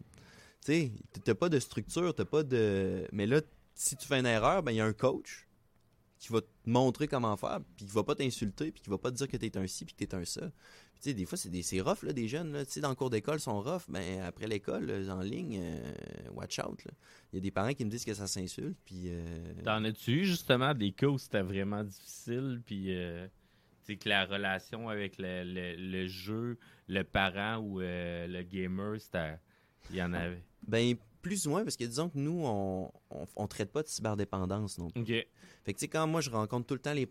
Tu 0.66 0.74
sais, 0.74 0.92
t'as 1.24 1.34
pas 1.34 1.50
de 1.50 1.60
structure, 1.60 2.14
t'as 2.14 2.26
pas 2.26 2.44
de. 2.44 3.08
Mais 3.12 3.26
là, 3.26 3.42
si 3.74 3.96
tu 3.96 4.08
fais 4.08 4.20
une 4.20 4.26
erreur, 4.26 4.64
ben, 4.64 4.72
il 4.72 4.76
y 4.76 4.82
a 4.82 4.86
un 4.86 4.94
coach 4.94 5.48
qui 6.22 6.32
va 6.32 6.40
te 6.42 6.48
montrer 6.68 7.08
comment 7.08 7.36
faire, 7.36 7.60
puis 7.76 7.86
qui 7.88 7.92
va 7.94 8.04
pas 8.04 8.14
t'insulter, 8.16 8.72
puis 8.72 8.82
qui 8.82 8.90
va 8.92 8.98
pas 9.00 9.10
te 9.12 9.16
dire 9.18 9.28
que 9.28 9.38
t'es 9.38 9.58
un 9.58 9.66
ci, 9.66 9.86
puis 9.86 9.96
que 9.96 10.06
t'es 10.06 10.16
un 10.16 10.24
ça. 10.24 10.42
Puis, 10.42 11.02
tu 11.02 11.10
sais, 11.10 11.14
des 11.16 11.26
fois, 11.26 11.36
c'est 11.38 11.50
des 11.50 11.64
c'est 11.64 11.82
rough, 11.82 12.04
là, 12.04 12.14
des 12.14 12.28
jeunes, 12.28 12.54
là. 12.54 12.64
Tu 12.64 12.74
sais, 12.74 12.80
dans 12.80 12.90
le 12.90 12.96
cours 12.96 13.10
d'école, 13.10 13.38
ils 13.38 13.42
sont 13.42 13.60
rough, 13.60 13.82
mais 13.90 14.20
après 14.20 14.46
l'école, 14.46 14.86
là, 14.86 15.16
en 15.16 15.22
ligne, 15.22 15.60
euh, 15.60 15.94
watch 16.34 16.60
out. 16.60 16.80
Il 17.34 17.38
y 17.38 17.40
a 17.40 17.42
des 17.42 17.50
parents 17.50 17.74
qui 17.74 17.84
me 17.84 17.90
disent 17.90 18.06
que 18.06 18.14
ça 18.14 18.28
s'insulte, 18.28 18.78
puis. 18.86 19.06
euh, 19.08 19.54
T'en 19.64 19.84
as-tu 19.84 20.12
eu 20.22 20.26
justement 20.26 20.74
des 20.76 20.92
cas 20.92 21.08
où 21.08 21.18
c'était 21.18 21.42
vraiment 21.42 21.84
difficile, 21.84 22.62
puis 22.66 22.96
euh, 22.96 23.28
que 23.88 24.08
la 24.08 24.26
relation 24.26 24.88
avec 24.90 25.18
le, 25.18 25.44
le- 25.44 25.76
le 25.76 26.08
jeu, 26.08 26.58
le 26.88 27.04
parent 27.04 27.58
ou 27.58 27.82
euh, 27.82 28.26
le 28.28 28.42
gamer, 28.44 29.02
c'était. 29.02 29.38
Il 29.90 29.98
y 29.98 30.04
en 30.04 30.14
avait? 30.14 30.42
Ben, 30.66 30.96
plus 31.22 31.46
ou 31.48 31.52
moins, 31.52 31.64
parce 31.64 31.76
que 31.78 31.84
disons 31.84 32.10
que 32.10 32.18
nous, 32.18 32.42
on, 32.46 32.92
on, 33.10 33.28
on 33.36 33.48
traite 33.48 33.72
pas 33.72 33.84
de 33.84 33.88
cyberdépendance 33.88 34.78
non 34.78 34.90
plus. 34.90 35.02
Ok. 35.02 35.28
Fait 35.64 35.74
que, 35.74 35.80
tu 35.80 35.86
sais, 35.86 35.88
quand 35.88 36.08
moi, 36.08 36.22
je 36.22 36.30
rencontre 36.30 36.66
tout 36.68 36.74
le 36.74 36.80
temps 36.80 36.94
les 36.94 37.08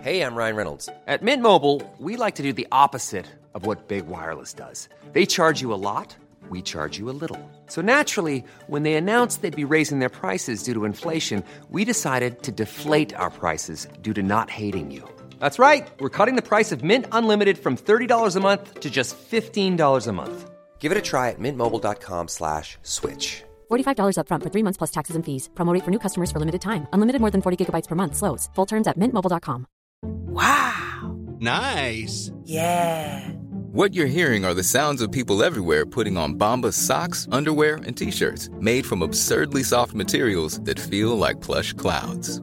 Hey, 0.00 0.22
I'm 0.22 0.36
Ryan 0.36 0.54
Reynolds. 0.56 0.88
At 1.08 1.22
Mint 1.22 1.42
Mobile, 1.42 1.82
we 1.98 2.16
like 2.16 2.36
to 2.36 2.42
do 2.42 2.52
the 2.52 2.68
opposite 2.70 3.26
of 3.54 3.66
what 3.66 3.88
Big 3.88 4.06
Wireless 4.06 4.54
does. 4.54 4.88
They 5.12 5.26
charge 5.26 5.60
you 5.60 5.74
a 5.74 5.80
lot, 5.82 6.16
we 6.48 6.62
charge 6.62 6.96
you 6.98 7.10
a 7.10 7.16
little. 7.20 7.38
So 7.66 7.82
naturally, 7.82 8.44
when 8.68 8.84
they 8.84 8.94
announced 8.94 9.42
they'd 9.42 9.64
be 9.64 9.64
raising 9.64 9.98
their 9.98 10.08
prices 10.08 10.62
due 10.62 10.72
to 10.72 10.84
inflation, 10.84 11.42
we 11.70 11.84
decided 11.84 12.42
to 12.44 12.52
deflate 12.52 13.12
our 13.16 13.30
prices 13.30 13.88
due 14.00 14.14
to 14.14 14.22
not 14.22 14.50
hating 14.50 14.92
you. 14.92 15.02
That's 15.40 15.58
right. 15.58 15.86
We're 16.00 16.16
cutting 16.16 16.36
the 16.36 16.48
price 16.48 16.70
of 16.70 16.84
Mint 16.84 17.06
Unlimited 17.10 17.58
from 17.58 17.76
$30 17.76 18.36
a 18.36 18.40
month 18.40 18.80
to 18.80 18.88
just 18.90 19.16
$15 19.30 20.06
a 20.06 20.12
month. 20.12 20.50
Give 20.78 20.90
it 20.92 20.98
a 20.98 21.02
try 21.02 21.28
at 21.28 21.38
mintmobile.com 21.38 22.28
slash 22.28 22.78
switch. 22.82 23.42
$45 23.70 24.16
upfront 24.16 24.42
for 24.42 24.50
three 24.50 24.62
months 24.62 24.78
plus 24.78 24.90
taxes 24.90 25.16
and 25.16 25.24
fees. 25.24 25.50
Promote 25.54 25.84
for 25.84 25.90
new 25.90 25.98
customers 25.98 26.32
for 26.32 26.38
limited 26.38 26.62
time. 26.62 26.86
Unlimited 26.94 27.20
more 27.20 27.30
than 27.30 27.42
40 27.42 27.56
gigabytes 27.66 27.88
per 27.88 27.94
month. 27.94 28.16
Slows. 28.16 28.48
Full 28.54 28.66
terms 28.66 28.86
at 28.88 28.96
mintmobile.com. 28.98 29.66
Wow. 30.02 31.16
Nice. 31.40 32.32
Yeah. 32.44 33.28
What 33.72 33.94
you're 33.94 34.06
hearing 34.06 34.44
are 34.44 34.54
the 34.54 34.62
sounds 34.62 35.02
of 35.02 35.12
people 35.12 35.44
everywhere 35.44 35.84
putting 35.84 36.16
on 36.16 36.38
Bombas 36.38 36.74
socks, 36.74 37.28
underwear, 37.30 37.76
and 37.86 37.96
t-shirts 37.96 38.48
made 38.60 38.86
from 38.86 39.02
absurdly 39.02 39.62
soft 39.62 39.92
materials 39.94 40.60
that 40.60 40.80
feel 40.80 41.18
like 41.18 41.40
plush 41.40 41.74
clouds. 41.74 42.40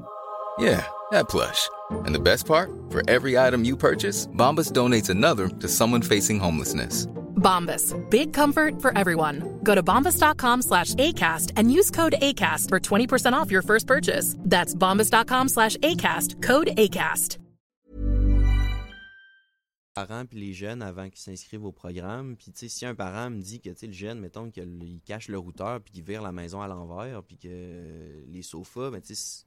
Yeah, 0.59 0.85
that 1.11 1.27
plush. 1.27 1.67
And 2.05 2.13
the 2.15 2.19
best 2.19 2.45
part? 2.45 2.69
For 2.89 3.01
every 3.09 3.37
item 3.37 3.65
you 3.65 3.75
purchase, 3.75 4.27
Bombas 4.27 4.71
donates 4.71 5.09
another 5.09 5.49
to 5.49 5.67
someone 5.67 6.01
facing 6.01 6.39
homelessness. 6.39 7.07
Bombas. 7.35 7.93
Big 8.09 8.33
comfort 8.33 8.81
for 8.81 8.97
everyone. 8.97 9.59
Go 9.63 9.75
to 9.75 9.83
bombas.com 9.83 10.63
slash 10.63 10.95
ACAST 10.95 11.51
and 11.55 11.71
use 11.71 11.91
code 11.91 12.15
ACAST 12.19 12.69
for 12.69 12.79
20% 12.79 13.33
off 13.33 13.51
your 13.51 13.61
first 13.61 13.85
purchase. 13.85 14.35
That's 14.39 14.73
bombas.com 14.73 15.49
slash 15.49 15.77
ACAST. 15.77 16.41
Code 16.41 16.67
ACAST. 16.75 17.37
parents 19.95 20.25
puis 20.25 20.39
les 20.39 20.53
jeunes 20.53 20.81
avant 20.81 21.09
qu'ils 21.09 21.21
s'inscrivent 21.21 21.63
au 21.63 21.71
programme. 21.71 22.35
Puis, 22.35 22.51
tu 22.51 22.59
sais, 22.59 22.67
si 22.67 22.85
un 22.85 22.93
parent 22.93 23.29
me 23.31 23.41
dit 23.41 23.61
que, 23.61 23.69
tu 23.69 23.77
sais, 23.77 23.87
le 23.87 23.93
jeune, 23.93 24.19
mettons, 24.19 24.51
qu'il 24.51 24.99
cache 25.05 25.29
le 25.29 25.37
routeur 25.37 25.81
puis 25.81 25.93
qu'il 25.93 26.03
vire 26.03 26.21
la 26.21 26.33
maison 26.33 26.61
à 26.61 26.67
l'envers 26.67 27.23
puis 27.23 27.37
que 27.37 28.25
les 28.27 28.41
sofas, 28.43 28.91
ben, 28.91 29.01
tu 29.01 29.15
sais, 29.15 29.45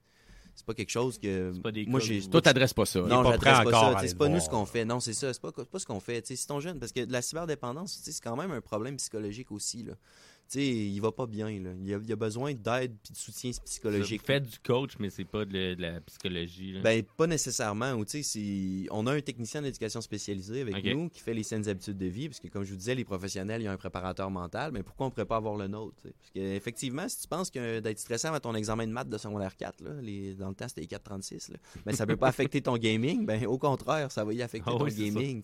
c'est- 0.59 0.67
pas 0.67 0.75
quelque 0.75 0.91
chose 0.91 1.19
que. 1.19 1.53
C'est 1.55 1.63
pas 1.63 1.73
des 1.73 1.87
Moi, 1.87 2.01
j'ai. 2.01 2.21
Toi, 2.29 2.43
t'adresses 2.43 2.75
pas 2.75 2.85
ça. 2.87 3.01
Non, 3.01 3.23
j'adresse 3.25 3.65
pas 3.65 3.71
ça. 3.71 4.07
C'est 4.07 4.19
pas 4.19 4.29
nous 4.29 4.41
ce 4.41 4.49
qu'on 4.49 4.67
fait. 4.67 4.85
Non, 4.85 5.01
c'est 5.01 5.13
ça. 5.15 5.33
C'est 5.33 5.41
pas, 5.41 5.51
c'est 5.57 5.69
pas 5.69 5.79
ce 5.79 5.87
qu'on 5.87 6.01
fait. 6.01 6.21
Tu 6.23 6.29
sais, 6.29 6.37
si 6.37 6.47
ton 6.47 6.61
jeune, 6.61 6.79
parce 6.79 6.93
que 6.93 7.01
la 7.09 7.23
cyberdépendance, 7.23 8.01
c'est 8.03 8.21
quand 8.23 8.37
même 8.37 8.51
un 8.51 8.61
problème 8.61 8.97
psychologique 8.97 9.51
aussi. 9.53 9.85
Là. 9.85 9.95
Sais, 10.51 10.67
il 10.67 10.99
va 11.01 11.13
pas 11.13 11.27
bien. 11.27 11.51
Là. 11.61 11.73
Il, 11.79 11.93
a, 11.93 11.99
il 12.03 12.11
a 12.11 12.17
besoin 12.17 12.55
d'aide 12.55 12.97
puis 13.03 13.13
de 13.13 13.19
soutien 13.19 13.51
psychologique. 13.67 14.23
Fait 14.25 14.41
du 14.41 14.59
coach, 14.61 14.93
mais 14.99 15.11
c'est 15.11 15.27
pas 15.27 15.45
de, 15.45 15.75
de 15.75 15.83
la 15.83 16.01
psychologie. 16.01 16.73
là. 16.73 16.81
Ben, 16.81 17.03
pas 17.03 17.27
nécessairement. 17.27 17.93
ou 17.93 18.05
On 18.91 19.07
a 19.07 19.13
un 19.13 19.21
technicien 19.21 19.61
d'éducation 19.61 20.01
spécialisé 20.01 20.63
avec 20.63 20.83
nous 20.87 21.11
qui 21.11 21.21
fait 21.21 21.35
les 21.35 21.43
saines 21.43 21.69
habitudes 21.69 21.99
de 21.99 22.07
vie. 22.07 22.29
Parce 22.31 22.41
que, 22.41 22.49
comme 22.49 22.65
je 22.65 22.71
vous 22.71 22.79
disais, 22.79 22.95
les 22.95 23.05
professionnels, 23.05 23.61
il 23.61 23.65
y 23.65 23.69
a 23.69 23.73
un 23.73 23.77
préparateur 23.77 24.31
mental. 24.31 24.73
Mais 24.73 24.83
pourquoi 24.83 25.07
on 25.07 25.09
ne 25.11 25.13
pourrait 25.13 25.27
pas 25.27 25.37
avoir 25.37 25.57
le 25.57 25.69
nôtre? 25.69 25.97
tu 26.01 26.09
sais? 26.09 26.15
Parce 26.19 26.31
qu'effectivement, 26.31 27.07
si 27.11 27.21
tu 27.21 27.29
penses 27.29 27.51
que 27.51 27.81
d'être 27.81 27.99
stressé 27.99 28.27
avant 28.29 28.41
ton 28.41 28.55
examen 28.55 28.87
de 28.87 28.93
maths 28.93 29.11
de 29.11 29.19
secondaire 29.19 29.55
4, 29.55 29.83
là, 29.83 30.01
les... 30.01 30.33
dans 30.35 30.49
le 30.49 30.55
temps, 30.55 30.69
c'était 30.69 30.81
les 30.81 30.87
436, 30.87 31.51
là, 31.51 31.57
ben, 31.85 31.95
ça 31.95 32.07
peut 32.07 32.17
pas 32.17 32.29
affecter 32.29 32.63
ton 32.63 32.79
gaming. 32.79 33.27
Ben, 33.27 33.45
au 33.47 33.59
contraire, 33.59 34.11
ça 34.11 34.25
va 34.25 34.33
y 34.33 34.41
affecter 34.41 34.71
Ah 34.75 34.79
ton 34.79 34.85
oui, 34.85 34.95
gaming. 34.95 35.43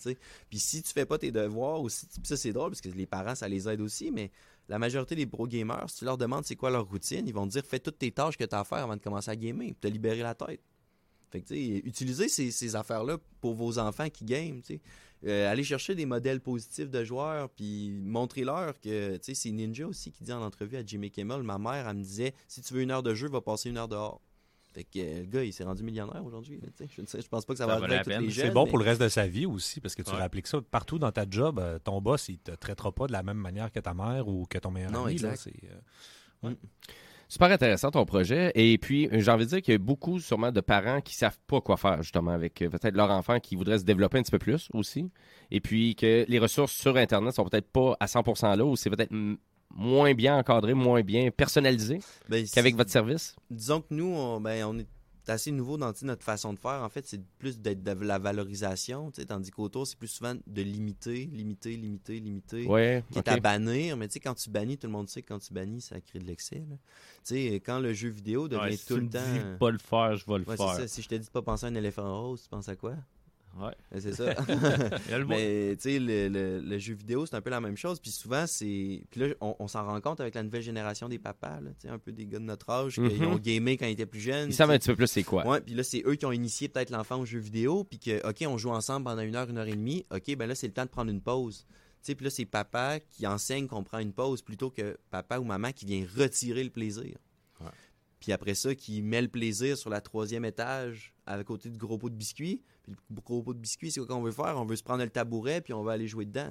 Puis 0.49 0.59
si 0.59 0.83
tu 0.83 0.93
fais 0.95 1.05
pas 1.05 1.19
tes 1.19 1.31
devoirs, 1.31 1.83
aussi, 1.83 2.07
puis 2.07 2.21
ça, 2.25 2.39
c'est 2.39 2.53
drôle 2.55 2.71
parce 2.71 2.81
que 2.81 2.89
les 2.89 3.07
parents, 3.07 3.35
ça 3.35 3.49
les 3.49 3.69
aide 3.69 3.83
aussi. 3.83 4.11
Mais 4.11 4.31
la 4.69 4.79
majorité 4.79 5.15
des 5.15 5.27
pro 5.27 5.47
gamers, 5.47 5.89
si 5.89 5.99
tu 5.99 6.05
leur 6.05 6.19
demandes 6.19 6.45
c'est 6.45 6.57
quoi 6.57 6.71
leur 6.71 6.89
routine, 6.89 7.27
ils 7.27 7.35
vont 7.35 7.47
dire 7.47 7.65
fais 7.65 7.79
toutes 7.79 7.99
tes 7.99 8.11
tâches 8.11 8.37
que 8.37 8.45
tu 8.45 8.55
as 8.55 8.61
à 8.61 8.65
faire 8.65 8.79
avant 8.79 8.97
de 8.97 9.03
commencer 9.03 9.31
à 9.31 9.37
gamer, 9.37 9.73
pour 9.73 9.81
te 9.81 9.89
libérer 9.89 10.23
la 10.23 10.35
tête. 10.35 10.61
Utilisez 11.51 12.29
ces, 12.29 12.77
affaires-là 12.77 13.19
pour 13.41 13.55
vos 13.55 13.79
enfants 13.79 14.09
qui 14.09 14.25
game. 14.25 14.63
Euh, 15.27 15.51
allez 15.51 15.65
chercher 15.65 15.95
des 15.95 16.07
modèles 16.07 16.41
positifs 16.41 16.91
de 16.91 17.03
joueurs, 17.03 17.49
puis 17.51 17.91
montrez-leur 18.03 18.79
que, 18.81 19.19
c'est 19.21 19.51
Ninja 19.51 19.87
aussi 19.87 20.13
qui 20.13 20.23
dit 20.23 20.33
en 20.33 20.43
entrevue 20.43 20.77
à 20.77 20.85
Jimmy 20.85 21.11
Kimmel, 21.11 21.43
ma 21.43 21.59
mère, 21.59 21.89
elle 21.89 21.97
me 21.97 22.03
disait, 22.03 22.35
si 22.47 22.61
tu 22.63 22.75
veux 22.75 22.83
une 22.83 22.91
heure 22.91 23.03
de 23.03 23.15
jeu, 23.15 23.29
va 23.29 23.41
passer 23.41 23.71
une 23.71 23.79
heure 23.79 23.89
dehors. 23.89 24.21
Fait 24.75 24.83
que 24.85 24.99
euh, 24.99 25.21
le 25.21 25.27
gars, 25.27 25.45
il 25.45 25.53
s'est 25.53 25.63
rendu 25.65 25.83
millionnaire 25.85 26.25
aujourd'hui. 26.25 26.59
là. 26.61 26.69
Je, 26.91 27.01
ne 27.01 27.07
sais- 27.07 27.21
je 27.23 27.29
pense 27.29 27.45
pas 27.45 27.53
que 27.55 27.59
ça, 27.59 27.65
Ça 27.67 27.79
va 27.79 27.87
à 27.87 27.99
tous 28.03 28.11
peine. 28.11 28.23
les 28.23 28.31
jeunes. 28.31 28.47
C'est 28.47 28.53
bon 28.53 28.65
mais- 28.65 28.71
pour 28.71 28.79
le 28.79 28.85
reste 28.85 29.01
de 29.01 29.09
sa 29.09 29.27
vie 29.27 29.47
aussi, 29.47 29.81
parce 29.81 29.95
que 29.95 30.03
tu 30.03 30.11
Ouais. 30.11 30.17
réappliques 30.17 30.49
ça 30.49 30.61
partout 30.61 30.99
dans 30.99 31.13
ta 31.13 31.25
job. 31.31 31.59
euh, 31.61 31.79
ton 31.79 32.01
boss, 32.01 32.29
il 32.29 32.39
te 32.39 32.51
traitera 32.51 32.91
pas 32.93 33.07
de 33.07 33.13
la 33.13 33.23
même 33.23 33.37
manière 33.39 33.71
que 33.71 33.79
ta 33.81 33.95
mère 33.95 34.27
ou 34.29 34.47
que 34.47 34.59
ton 34.59 34.71
meilleur 34.73 34.91
Non, 34.91 35.05
ami. 35.07 35.17
là, 35.19 35.31
exact. 35.33 35.51
c'est, 35.55 36.49
euh, 36.49 36.55
Super 37.29 37.51
intéressant 37.51 37.91
ton 37.91 38.05
projet. 38.05 38.53
Et 38.55 38.77
puis, 38.79 39.09
j'ai 39.11 39.31
envie 39.31 39.45
de 39.45 39.49
dire 39.51 39.63
qu'il 39.63 39.73
y 39.73 39.75
a 39.75 39.79
beaucoup 39.79 40.21
sûrement 40.21 40.53
de 40.53 40.61
parents 40.61 41.01
qui 41.01 41.15
savent 41.15 41.39
pas 41.47 41.61
quoi 41.61 41.77
faire 41.77 42.03
justement 42.03 42.33
avec 42.33 42.55
peut-être 42.55 42.95
leur 42.95 43.11
enfant 43.11 43.41
qui 43.41 43.57
voudrait 43.57 43.79
se 43.79 43.85
développer 43.85 44.19
un 44.19 44.23
petit 44.23 44.31
peu 44.31 44.39
plus 44.39 44.69
aussi. 44.75 45.11
Et 45.51 45.61
puis 45.61 45.97
que 45.97 46.27
les 46.29 46.39
ressources 46.39 46.73
sur 46.73 46.97
Internet 46.97 47.35
sont 47.35 47.45
peut-être 47.47 47.69
pas 47.71 47.97
à 47.99 48.07
100% 48.07 48.55
là 48.57 48.65
ou 48.65 48.77
c'est 48.77 48.91
peut-être 48.91 49.11
moins 49.75 50.15
bien 50.15 50.37
encadré, 50.39 50.73
moins 50.75 51.03
bien 51.03 51.31
personnalisé 51.31 51.99
Ben, 52.29 52.47
qu'avec 52.47 52.77
votre 52.77 52.91
service? 52.91 53.35
disons 53.51 53.81
que 53.81 53.93
nous, 53.93 54.07
on, 54.07 54.41
ben, 54.41 54.65
on 54.67 54.79
est 54.79 54.87
assez 55.27 55.51
nouveau 55.51 55.79
dans 55.79 55.91
notre 56.03 56.23
façon 56.23 56.53
de 56.53 56.59
faire. 56.59 56.83
En 56.83 56.89
fait, 56.91 57.07
c'est 57.07 57.21
plus 57.39 57.59
d'être 57.59 57.83
de 57.83 57.93
la 58.05 58.19
valorisation, 58.19 59.11
tandis 59.27 59.51
qu'autour, 59.51 59.87
c'est 59.87 59.99
plus 59.99 60.09
souvent 60.09 60.35
de 60.47 60.63
limiter, 60.63 61.25
limiter, 61.33 61.77
limiter, 61.77 62.21
limiter. 62.21 62.67
Ouais, 62.67 63.03
Qui 63.11 63.19
est 63.19 63.29
à 63.29 63.39
bannir, 63.41 63.97
mais 63.97 64.07
tu 64.09 64.13
sais, 64.15 64.21
quand 64.21 64.35
tu 64.35 64.51
bannis, 64.51 64.77
tout 64.77 64.87
le 64.87 64.93
monde 64.93 65.09
sait 65.09 65.23
que 65.23 65.29
quand 65.29 65.39
tu 65.39 65.55
bannis, 65.55 65.81
ça 65.81 65.99
crée 66.03 66.19
de 66.19 66.27
l'excès. 66.27 66.63
Tu 66.67 66.77
sais, 67.25 67.55
quand 67.65 67.79
le 67.81 67.95
jeu 67.95 68.11
vidéo 68.11 68.49
devient 68.49 68.61
Ouais, 68.63 68.77
si 68.77 68.87
tout 68.87 68.95
tu 68.95 69.01
le 69.01 69.07
me 69.07 69.11
temps. 69.13 69.19
dis 69.25 69.39
de 69.39 69.57
pas 69.59 69.71
le 69.71 69.79
faire, 69.79 70.17
je 70.17 70.27
vais 70.27 70.39
le 70.39 70.45
Ouais, 70.45 70.57
faire. 70.59 70.75
ça. 70.77 70.89
Si 70.89 71.01
je 71.01 71.09
te 71.09 71.15
dis 71.15 71.27
de 71.27 71.31
pas 71.33 71.43
penser 71.43 71.65
à 71.65 71.71
un 71.71 71.75
éléphant 71.75 72.23
rose, 72.29 72.43
tu 72.43 72.49
penses 72.51 72.69
à 72.69 72.77
quoi? 72.77 72.95
Ouais. 73.57 74.01
C'est 74.01 74.15
ça. 74.15 74.35
Mais 75.29 75.77
tu 75.77 75.83
sais, 75.83 75.99
le, 75.99 76.29
le- 76.29 76.61
le 76.61 76.79
jeu 76.79 76.95
vidéo, 76.95 77.27
c'est 77.27 77.37
un 77.37 77.41
peu 77.41 77.51
la 77.51 77.61
même 77.61 77.77
chose. 77.77 78.01
Puis 78.01 78.11
souvent, 78.11 78.47
c'est. 78.47 79.03
Puis 79.11 79.21
là, 79.21 79.29
on, 79.41 79.55
on 79.59 79.69
s'en 79.69 79.85
rend 79.87 80.01
compte 80.01 80.21
avec 80.21 80.35
la 80.35 80.43
nouvelle 80.43 80.63
génération 80.63 81.09
des 81.09 81.19
papas, 81.19 81.61
là, 81.61 81.71
un 81.89 81.99
peu 81.99 82.13
des 82.13 82.27
gars 82.27 82.39
de 82.39 82.45
notre 82.45 82.69
âge, 82.71 82.95
qui 82.95 83.01
Mhm. 83.01 83.27
ont 83.27 83.37
gamé 83.39 83.77
quand 83.77 83.87
ils 83.87 83.93
étaient 83.93 84.07
plus 84.07 84.21
jeunes. 84.21 84.51
Ils 84.51 84.55
savent 84.55 84.71
un 84.71 84.79
petit 84.79 84.89
peu 84.89 84.97
plus 84.97 85.07
c'est 85.07 85.23
quoi. 85.23 85.47
Ouais, 85.47 85.61
puis 85.61 85.75
là, 85.75 85.83
c'est 85.85 86.03
eux 86.07 86.17
qui 86.17 86.27
ont 86.27 86.33
initié 86.33 86.69
peut-être 86.69 86.91
l'enfant 86.91 87.21
au 87.21 87.25
jeu 87.25 87.39
vidéo, 87.39 87.85
puis 87.85 87.99
que, 87.99 88.27
OK, 88.29 88.45
on 88.47 88.59
joue 88.59 88.71
ensemble 88.71 89.05
pendant 89.05 89.23
une 89.23 89.37
heure, 89.37 89.49
une 89.49 89.59
heure 89.59 89.67
et 89.69 89.73
demie. 89.77 90.05
OK, 90.13 90.35
ben 90.37 90.47
là, 90.47 90.55
c'est 90.55 90.67
le 90.67 90.73
temps 90.73 90.85
de 90.85 90.91
prendre 90.91 91.11
une 91.11 91.21
pause. 91.21 91.67
Tu 91.69 92.09
sais, 92.11 92.15
puis 92.15 92.25
là, 92.25 92.31
c'est 92.31 92.45
papa 92.45 92.99
qui 93.01 93.27
enseigne 93.27 93.67
qu'on 93.67 93.83
prend 93.83 93.99
une 93.99 94.13
pause 94.13 94.43
plutôt 94.43 94.69
que 94.71 94.99
papa 95.11 95.39
ou 95.39 95.45
maman 95.45 95.73
qui 95.73 95.87
vient 95.87 96.05
retirer 96.17 96.63
le 96.65 96.71
plaisir. 96.71 97.17
Puis 98.25 98.33
après 98.33 98.55
ça, 98.55 98.75
qui 98.75 99.03
met 99.03 99.21
le 99.21 99.29
plaisir 99.29 99.77
sur 99.77 99.91
la 99.91 100.01
troisième 100.01 100.47
étage 100.47 101.13
à 101.27 101.45
côté 101.45 101.69
du 101.69 101.77
gros 101.77 101.99
pot 101.99 102.09
de 102.09 102.15
biscuits. 102.15 102.63
Puis 102.83 102.93
le 102.93 103.21
gros 103.21 103.43
pot 103.43 103.53
de 103.53 103.59
biscuits, 103.59 103.91
c'est 103.91 104.01
quoi 104.01 104.17
qu'on 104.17 104.23
veut 104.23 104.33
faire? 104.33 104.55
On 104.57 104.65
veut 104.65 104.77
se 104.77 104.83
prendre 104.83 105.05
le 105.05 105.11
tabouret, 105.11 105.61
puis 105.61 105.75
on 105.75 105.83
va 105.83 105.93
aller 105.93 106.09
jouer 106.09 106.25
dedans. 106.25 106.51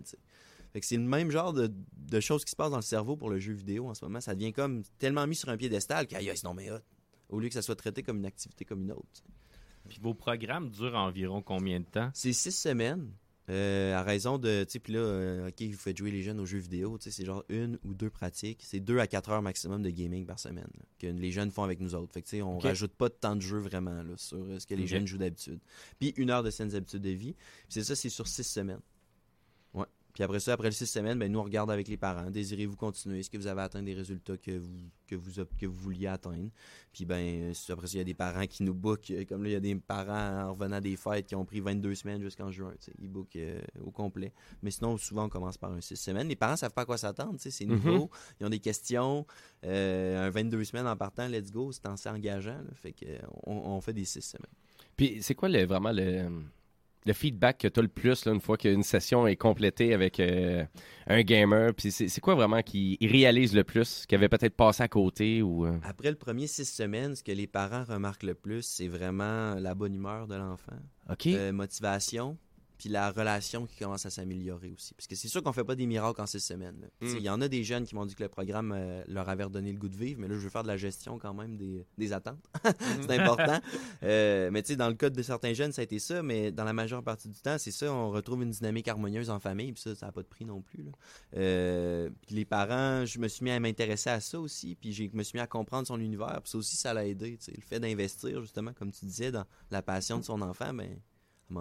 Fait 0.72 0.80
que 0.80 0.86
c'est 0.86 0.98
le 0.98 1.02
même 1.02 1.32
genre 1.32 1.52
de, 1.52 1.74
de 1.98 2.20
choses 2.20 2.46
qui 2.46 2.52
se 2.52 2.56
passent 2.56 2.70
dans 2.70 2.78
le 2.78 2.84
cerveau 2.84 3.18
pour 3.18 3.32
le 3.32 3.40
jeu 3.40 3.54
vidéo 3.54 3.88
en 3.88 3.96
ce 3.96 4.06
moment. 4.06 4.22
Ça 4.22 4.36
devient 4.36 4.54
comme 4.54 4.84
tellement 5.00 5.26
mis 5.26 5.34
sur 5.36 5.50
un 5.50 5.58
piédestal 5.58 6.06
qu'aïe, 6.06 6.30
aïe, 6.30 6.38
c'est 6.38 6.46
non 6.46 6.54
mais 6.54 6.70
hot. 6.70 6.78
Au 7.30 7.40
lieu 7.40 7.48
que 7.48 7.56
ça 7.56 7.64
soit 7.64 7.76
traité 7.76 8.04
comme 8.04 8.20
une 8.20 8.28
activité 8.28 8.66
comme 8.66 8.84
une 8.84 8.92
autre. 8.92 9.24
Puis 9.90 9.98
vos 10.00 10.14
programmes 10.14 10.70
durent 10.70 10.94
environ 10.94 11.42
combien 11.42 11.80
de 11.80 11.86
temps? 11.86 12.12
C'est 12.14 12.34
six 12.34 12.52
semaines. 12.52 13.12
Euh, 13.50 13.94
à 13.94 14.04
raison 14.04 14.38
de, 14.38 14.64
tu 14.64 14.72
sais, 14.72 14.80
puis 14.80 14.94
là, 14.94 15.00
euh, 15.00 15.50
OK, 15.50 15.62
vous 15.64 15.78
faites 15.78 15.98
jouer 15.98 16.12
les 16.12 16.22
jeunes 16.22 16.40
aux 16.40 16.46
jeux 16.46 16.60
vidéo, 16.60 16.98
tu 16.98 17.06
sais, 17.06 17.12
c'est 17.12 17.26
genre 17.26 17.44
une 17.50 17.78
ou 17.84 17.94
deux 17.94 18.10
pratiques. 18.10 18.62
C'est 18.64 18.80
deux 18.80 19.00
à 19.00 19.08
quatre 19.08 19.32
heures 19.32 19.42
maximum 19.42 19.82
de 19.82 19.90
gaming 19.90 20.26
par 20.26 20.40
semaine 20.40 20.70
là, 20.78 20.86
que 20.98 21.08
les 21.08 21.32
jeunes 21.32 21.52
font 21.52 21.64
avec 21.64 21.82
nous 21.82 21.94
autres. 21.94 22.14
Fait 22.14 22.22
que, 22.22 22.28
tu 22.28 22.38
sais, 22.38 22.42
on 22.42 22.58
rajoute 22.58 22.94
pas 22.94 23.10
de 23.10 23.16
temps 23.16 23.36
de 23.36 23.42
jeu 23.42 23.58
vraiment 23.58 24.02
là, 24.02 24.14
sur 24.16 24.38
euh, 24.38 24.60
ce 24.60 24.66
que 24.66 24.76
les 24.76 24.88
jeunes 24.88 25.06
jouent 25.06 25.18
d'habitude. 25.18 25.60
Puis 26.00 26.14
une 26.16 26.30
heure 26.30 26.44
de 26.44 26.50
saines 26.50 26.74
habitudes 26.74 27.02
de 27.02 27.10
vie. 27.10 27.34
Puis 27.34 27.68
c'est 27.70 27.84
ça, 27.84 27.96
c'est 27.96 28.10
sur 28.10 28.28
six 28.28 28.44
semaines. 28.44 28.82
Puis 30.14 30.24
après 30.24 30.40
ça, 30.40 30.54
après 30.54 30.68
les 30.70 30.76
six 30.76 30.86
semaines, 30.86 31.18
ben, 31.18 31.32
nous, 31.32 31.40
on 31.40 31.44
regarde 31.44 31.72
avec 31.72 31.88
les 31.88 31.98
parents. 31.98 32.30
Désirez-vous 32.30 32.76
continuer? 32.76 33.20
Est-ce 33.20 33.30
que 33.32 33.38
vous 33.38 33.48
avez 33.48 33.62
atteint 33.62 33.82
des 33.82 33.96
résultats 33.96 34.38
que 34.38 34.52
vous, 34.60 34.90
que 35.08 35.16
vous, 35.16 35.32
que 35.60 35.66
vous 35.66 35.74
vouliez 35.74 36.06
atteindre? 36.08 36.50
Puis 36.92 37.04
ben, 37.06 37.52
après 37.70 37.88
ça, 37.88 37.94
il 37.96 37.98
y 37.98 38.02
a 38.02 38.04
des 38.04 38.14
parents 38.14 38.46
qui 38.46 38.62
nous 38.64 38.76
bookent. 38.76 39.10
euh, 39.12 39.26
Comme 39.26 39.42
là, 39.44 39.50
il 39.50 39.54
y 39.54 39.56
a 39.56 39.60
des 39.60 39.74
parents 39.76 40.44
en 40.50 40.54
revenant 40.54 40.80
des 40.80 40.96
fêtes 40.96 41.26
qui 41.26 41.36
ont 41.36 41.46
pris 41.46 41.62
22 41.62 41.96
semaines 41.96 42.22
jusqu'en 42.22 42.52
juin. 42.52 42.74
Ils 43.02 43.10
bookent 43.10 43.36
euh, 43.38 43.60
au 43.84 43.90
complet. 43.90 44.32
Mais 44.62 44.70
sinon, 44.70 44.98
souvent, 44.98 45.26
on 45.26 45.30
commence 45.30 45.58
par 45.58 45.72
un 45.72 45.82
6 45.82 45.96
semaines. 45.96 46.28
Les 46.28 46.36
parents 46.36 46.56
savent 46.58 46.74
pas 46.74 46.84
à 46.84 46.86
quoi 46.86 46.98
s'attendre. 46.98 47.36
C'est 47.40 47.66
nouveau. 47.66 48.12
Ils 48.40 48.46
ont 48.46 48.50
des 48.50 48.60
questions. 48.60 49.26
Euh, 49.66 50.28
un 50.28 50.30
22 50.30 50.64
semaines 50.64 50.88
en 50.88 50.96
partant, 50.96 51.28
let's 51.28 51.52
go. 51.52 51.72
C'est 51.72 51.88
assez 51.88 52.10
engageant. 52.10 52.58
là. 52.58 52.72
Fait 52.76 52.94
que, 52.94 53.06
on, 53.48 53.56
on 53.56 53.82
fait 53.82 53.94
des 53.94 54.06
6 54.06 54.22
semaines. 54.22 54.46
Puis 54.96 55.24
c'est 55.24 55.34
quoi 55.34 55.50
le, 55.50 55.66
vraiment 55.66 55.92
le, 55.92 56.30
le 57.06 57.14
feedback 57.14 57.60
que 57.60 57.68
tu 57.68 57.80
as 57.80 57.84
le 57.84 57.90
plus 57.90 58.26
là, 58.26 58.34
une 58.34 58.42
fois 58.42 58.58
qu'une 58.58 58.84
session 58.84 59.28
est 59.28 59.36
complétée 59.36 59.94
avec 59.94 60.20
euh, 60.20 60.64
un 61.08 61.22
gamer? 61.22 61.74
Puis 61.74 61.92
c'est 61.92 62.22
quoi 62.22 62.36
vraiment 62.36 62.62
qui 62.62 62.98
réalise 63.02 63.56
le 63.56 63.64
plus, 63.64 64.06
qui 64.06 64.16
avait 64.16 64.30
peut-être 64.30 64.56
passé 64.56 64.84
à 64.84 64.88
côté 64.88 65.42
ou... 65.42 65.66
euh? 65.66 65.78
Après 65.84 66.10
le 66.10 66.18
premier 66.18 66.48
6 66.48 66.66
semaines, 66.66 67.16
ce 67.16 67.24
que 67.24 67.32
les 67.32 67.48
parents 67.48 67.84
remarquent 67.84 68.24
le 68.24 68.36
plus, 68.36 68.62
c'est 68.64 68.88
vraiment 68.88 69.56
la 69.56 69.76
bonne 69.76 69.94
humeur 69.96 70.28
de 70.28 70.36
l'enfant. 70.36 70.74
OK. 71.10 71.28
Euh, 71.28 71.52
motivation, 71.52 72.38
puis 72.84 72.92
la 72.92 73.12
relation 73.12 73.66
qui 73.66 73.78
commence 73.78 74.06
à 74.06 74.10
s'améliorer 74.10 74.74
aussi. 74.76 74.94
Parce 74.94 75.08
que 75.08 75.16
c'est 75.16 75.30
sûr 75.30 75.42
qu'on 75.42 75.54
fait 75.54 75.64
pas 75.64 75.76
des 75.76 75.86
miracles 75.86 76.20
en 76.20 76.26
six 76.26 76.42
semaines. 76.42 76.90
Mm. 77.00 77.08
Il 77.18 77.24
y 77.24 77.30
en 77.30 77.40
a 77.40 77.48
des 77.48 77.64
jeunes 77.64 77.86
qui 77.86 77.96
m'ont 77.96 78.06
dit 78.06 78.14
que 78.14 78.24
le 78.24 78.28
programme 78.28 78.74
euh, 78.76 79.02
leur 79.08 79.30
avait 79.30 79.46
redonné 79.46 79.72
le 79.72 79.80
goût 79.80 79.88
de 79.88 79.96
vivre, 79.96 80.20
mais 80.20 80.28
là, 80.28 80.36
je 80.36 80.42
veux 80.42 80.50
faire 80.50 80.64
de 80.64 80.68
la 80.68 80.76
gestion 80.76 81.18
quand 81.18 81.34
même 81.34 81.56
des, 81.56 81.86
des 81.98 82.12
attentes. 82.12 82.44
c'est 83.02 83.18
important. 83.18 83.62
Euh, 84.04 84.50
mais 84.52 84.64
tu 84.64 84.74
sais, 84.74 84.76
dans 84.76 84.90
le 84.90 84.96
cas 84.96 85.10
de 85.10 85.24
certains 85.24 85.54
jeunes, 85.54 85.72
ça 85.72 85.80
a 85.80 85.84
été 85.84 85.98
ça, 85.98 86.22
mais 86.24 86.52
dans 86.52 86.66
la 86.66 86.74
majeure 86.74 87.02
partie 87.02 87.30
du 87.30 87.40
temps, 87.40 87.58
c'est 87.58 87.72
ça, 87.72 87.90
on 87.90 88.10
retrouve 88.10 88.44
une 88.44 88.52
dynamique 88.52 88.90
harmonieuse 88.90 89.30
en 89.30 89.40
famille, 89.40 89.72
puis 89.72 89.82
ça, 89.82 89.96
ça 89.96 90.08
n'a 90.08 90.12
pas 90.12 90.22
de 90.22 90.28
prix 90.28 90.44
non 90.44 90.62
plus. 90.62 90.84
là. 90.84 90.92
Euh, 91.38 92.10
puis 92.28 92.36
les 92.36 92.44
parents, 92.44 93.06
je 93.06 93.18
me 93.18 93.30
suis 93.30 93.46
mis 93.46 93.52
à 93.52 93.62
m'intéresser 93.62 94.10
à 94.10 94.20
ça 94.20 94.42
aussi, 94.42 94.76
puis 94.76 94.92
je 94.92 95.04
me 95.14 95.24
suis 95.24 95.38
mis 95.38 95.42
à 95.42 95.48
comprendre 95.48 95.88
son 95.88 96.02
univers, 96.02 96.42
puis 96.42 96.52
ça 96.52 96.58
aussi, 96.58 96.76
ça 96.76 96.94
l'a 96.94 97.08
aidé. 97.08 97.40
Le 97.48 97.62
fait 97.62 97.80
d'investir, 97.80 98.42
justement, 98.42 98.74
comme 98.74 98.92
tu 98.92 99.06
disais, 99.06 99.32
dans 99.32 99.46
la 99.72 99.82
passion 99.82 100.18
de 100.18 100.26
son 100.26 100.42
enfant, 100.42 100.74
ben, 100.74 101.00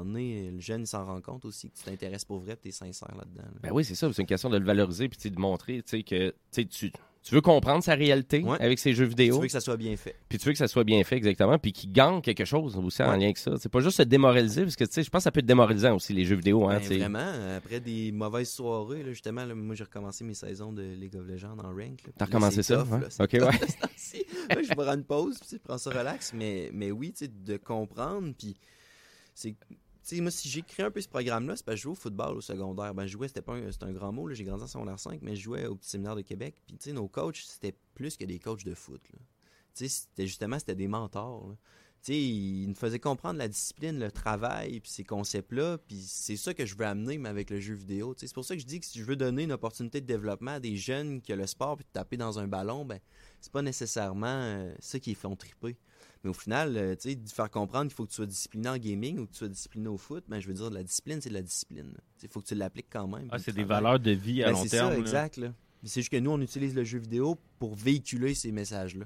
un 0.01 0.03
moment 0.03 0.13
donné, 0.13 0.51
le 0.51 0.61
jeune 0.61 0.87
s'en 0.87 1.05
rend 1.05 1.21
compte 1.21 1.45
aussi 1.45 1.71
que 1.71 1.77
tu 1.77 1.85
t'intéresses 1.85 2.25
pour 2.25 2.39
vrai, 2.41 2.57
tu 2.61 2.69
es 2.69 2.73
sincère 2.73 3.15
là-dedans. 3.17 3.43
là. 3.43 3.59
Ben 3.63 3.71
oui, 3.73 3.85
c'est 3.85 3.95
ça. 3.95 4.11
C'est 4.13 4.23
une 4.23 4.27
question 4.29 4.51
de 4.51 4.59
le 4.59 4.65
valoriser 4.65 5.09
puis 5.09 5.31
de 5.31 5.39
montrer 5.39 5.83
que 5.83 6.35
tu, 6.51 6.91
veux 7.31 7.41
comprendre 7.41 7.85
sa 7.85 7.95
réalité 7.95 8.43
Ouais. 8.43 8.61
avec 8.61 8.79
ses 8.81 8.95
jeux 8.95 9.05
vidéo. 9.05 9.37
Tu 9.37 9.41
veux 9.43 9.47
que 9.47 9.53
ça 9.53 9.61
soit 9.61 9.77
bien 9.77 9.97
fait. 9.97 10.17
Puis 10.29 10.39
tu 10.39 10.47
veux 10.47 10.53
que 10.53 10.59
ça 10.59 10.67
soit 10.67 10.83
bien 10.83 11.05
fait, 11.05 11.17
exactement. 11.17 11.57
Puis 11.59 11.73
qu'il 11.73 11.93
gagne 11.93 12.21
quelque 12.21 12.45
chose 12.45 12.77
aussi 12.77 13.03
en 13.03 13.11
Ouais. 13.11 13.19
lien 13.19 13.25
avec 13.27 13.39
ça. 13.39 13.53
C'est 13.59 13.69
pas 13.69 13.79
juste 13.81 13.99
se 13.99 14.03
démoraliser, 14.03 14.63
parce 14.63 14.75
que 14.75 14.85
je 14.87 15.09
pense 15.09 15.21
que 15.21 15.23
ça 15.23 15.31
peut 15.31 15.39
être 15.41 15.47
démoralisant 15.47 15.95
aussi, 15.95 16.13
les 16.15 16.25
jeux 16.25 16.35
vidéo. 16.37 16.69
Hein, 16.69 16.81
Ben, 16.81 16.99
vraiment, 16.99 17.33
après 17.57 17.79
des 17.81 18.11
mauvaises 18.11 18.51
soirées, 18.51 19.05
là, 19.05 19.11
justement, 19.13 19.45
là, 19.45 19.55
moi 19.55 19.75
j'ai 19.77 19.85
recommencé 19.85 20.25
mes 20.25 20.35
saisons 20.35 20.73
de 20.73 20.83
League 20.83 21.15
of 21.15 21.25
Legends 21.27 21.59
en 21.59 21.73
rank. 21.73 22.01
T'as 22.17 22.27
puis 22.27 22.35
recommencé 22.35 22.63
ça, 22.65 22.79
tough, 22.79 23.05
c'est 23.09 23.23
Ok, 23.23 23.33
ouais. 23.35 23.41
Là, 24.51 24.63
je 24.63 24.75
prends 24.75 24.93
une 24.93 25.05
pause, 25.05 25.39
puis 25.39 25.49
sais, 25.49 25.59
prends 25.61 25.79
ça 25.79 25.91
relax, 25.91 26.33
mais, 26.35 26.71
mais 26.75 26.91
oui, 26.91 27.13
tu 27.13 27.25
sais, 27.27 27.31
de 27.33 27.57
comprendre, 27.57 28.35
puis 28.37 28.57
c'est... 29.35 29.55
Sais, 30.02 30.21
moi, 30.21 30.32
si 30.32 30.49
j'ai 30.49 30.62
créé 30.62 30.85
un 30.85 30.90
peu 30.90 31.00
ce 31.00 31.09
programme-là, 31.09 31.56
c'est 31.56 31.64
parce 31.64 31.80
que 31.80 31.88
au 31.88 31.94
football 31.94 32.37
au 32.37 32.40
secondaire. 32.40 32.92
Ben, 32.92 33.06
je 33.06 33.12
jouais, 33.12 33.28
c'était 33.28 33.42
pas 33.42 33.54
un, 33.54 33.92
grand 33.92 34.12
mot, 34.12 34.28
j'ai 34.32 34.44
grandi 34.44 34.64
en 34.64 34.66
secondaire 34.66 34.99
5, 34.99 35.21
mais 35.23 35.37
je 35.37 35.42
jouais 35.42 35.66
au 35.66 35.76
petit 35.76 35.90
séminaire 35.90 36.16
de 36.16 36.23
Québec. 36.23 36.56
Puis, 36.66 36.76
tu 36.76 36.85
sais, 36.85 36.92
nos 36.92 37.06
coachs, 37.06 37.37
c'était 37.37 37.75
plus 37.94 38.16
que 38.16 38.25
des 38.25 38.40
coachs 38.40 38.64
de 38.64 38.75
foot. 38.75 39.00
Tu 39.11 39.18
sais, 39.75 39.88
c'était 39.88 40.26
justement, 40.26 40.59
c'était 40.59 40.75
des 40.75 40.88
mentors. 40.88 41.49
là. 41.49 41.56
Tu 42.02 42.14
sais, 42.14 42.21
ils 42.21 42.66
nous 42.66 42.75
faisaient 42.75 42.99
comprendre 42.99 43.38
la 43.38 43.47
discipline, 43.47 43.97
le 43.97 44.11
travail, 44.11 44.80
puis 44.80 44.90
ces 44.90 45.04
concepts-là. 45.04 45.78
Puis 45.78 46.02
c'est 46.04 46.37
ça 46.37 46.52
que 46.52 46.66
je 46.66 46.75
veux 46.76 46.85
amener, 46.85 47.25
avec 47.28 47.49
le 47.49 47.61
jeu 47.61 47.75
vidéo. 47.75 48.12
C'est 48.16 48.35
pour 48.35 48.44
ça 48.44 48.56
que 48.56 48.61
je 48.61 48.66
dis 48.66 48.80
que 48.80 48.87
si 48.87 48.99
je 48.99 49.04
veux 49.04 49.14
donner 49.14 49.44
une 49.44 49.52
opportunité 49.52 50.00
de 50.00 50.06
développement 50.06 50.52
à 50.52 50.61
des 50.61 50.76
jeunes 50.76 51.23
qui 51.23 51.32
ont 51.32 51.37
le 51.37 51.47
sport, 51.47 51.76
puis 51.76 51.87
taper 51.92 52.16
dans 52.16 52.40
un 52.40 52.49
ballon, 52.49 52.85
ben, 52.85 52.99
c'est 53.40 53.52
pas 53.52 53.62
nécessairement 53.62 54.26
euh, 54.26 54.75
ça 54.80 54.99
qui 54.99 55.11
les 55.11 55.14
font 55.14 55.37
triper. 55.37 55.76
Mais 56.25 56.31
au 56.31 56.35
final, 56.35 56.76
euh, 56.76 56.95
tu 56.95 57.11
sais, 57.11 57.14
de 57.17 57.29
faire 57.29 57.50
comprendre 57.50 57.87
qu'il 57.87 57.95
faut 57.95 58.05
que 58.05 58.11
tu 58.11 58.17
sois 58.17 58.26
discipliné 58.26 58.69
en 58.69 58.79
gaming 58.79 59.19
ou 59.19 59.26
que 59.26 59.33
tu 59.33 59.38
sois 59.38 59.49
discipliné 59.49 59.88
au 59.88 59.97
foot, 59.99 60.25
ben, 60.29 60.38
je 60.41 60.47
veux 60.47 60.55
dire, 60.55 60.71
la 60.71 60.83
discipline, 60.85 61.21
c'est 61.21 61.31
de 61.31 61.35
la 61.35 61.43
discipline. 61.43 61.93
Il 62.23 62.29
faut 62.29 62.41
que 62.41 62.47
tu 62.47 62.55
l'appliques 62.55 62.87
quand 62.91 63.09
même. 63.09 63.29
Ah, 63.33 63.38
c'est 63.38 63.52
des 63.55 63.64
valeurs 63.64 63.99
de 63.99 64.12
vie 64.12 64.43
à 64.43 64.47
Ben, 64.47 64.52
long 64.52 64.62
c'est 64.62 64.69
terme. 64.69 64.91
Ça, 64.91 64.95
là. 64.95 65.00
exact. 65.00 65.37
là. 65.38 65.52
C'est 65.85 66.00
juste 66.00 66.12
que 66.12 66.17
nous, 66.19 66.31
on 66.31 66.41
utilise 66.41 66.76
le 66.76 66.85
jeu 66.85 66.99
vidéo 66.99 67.37
pour 67.62 67.76
véhiculer 67.76 68.35
ces 68.35 68.50
messages-là. 68.50 69.04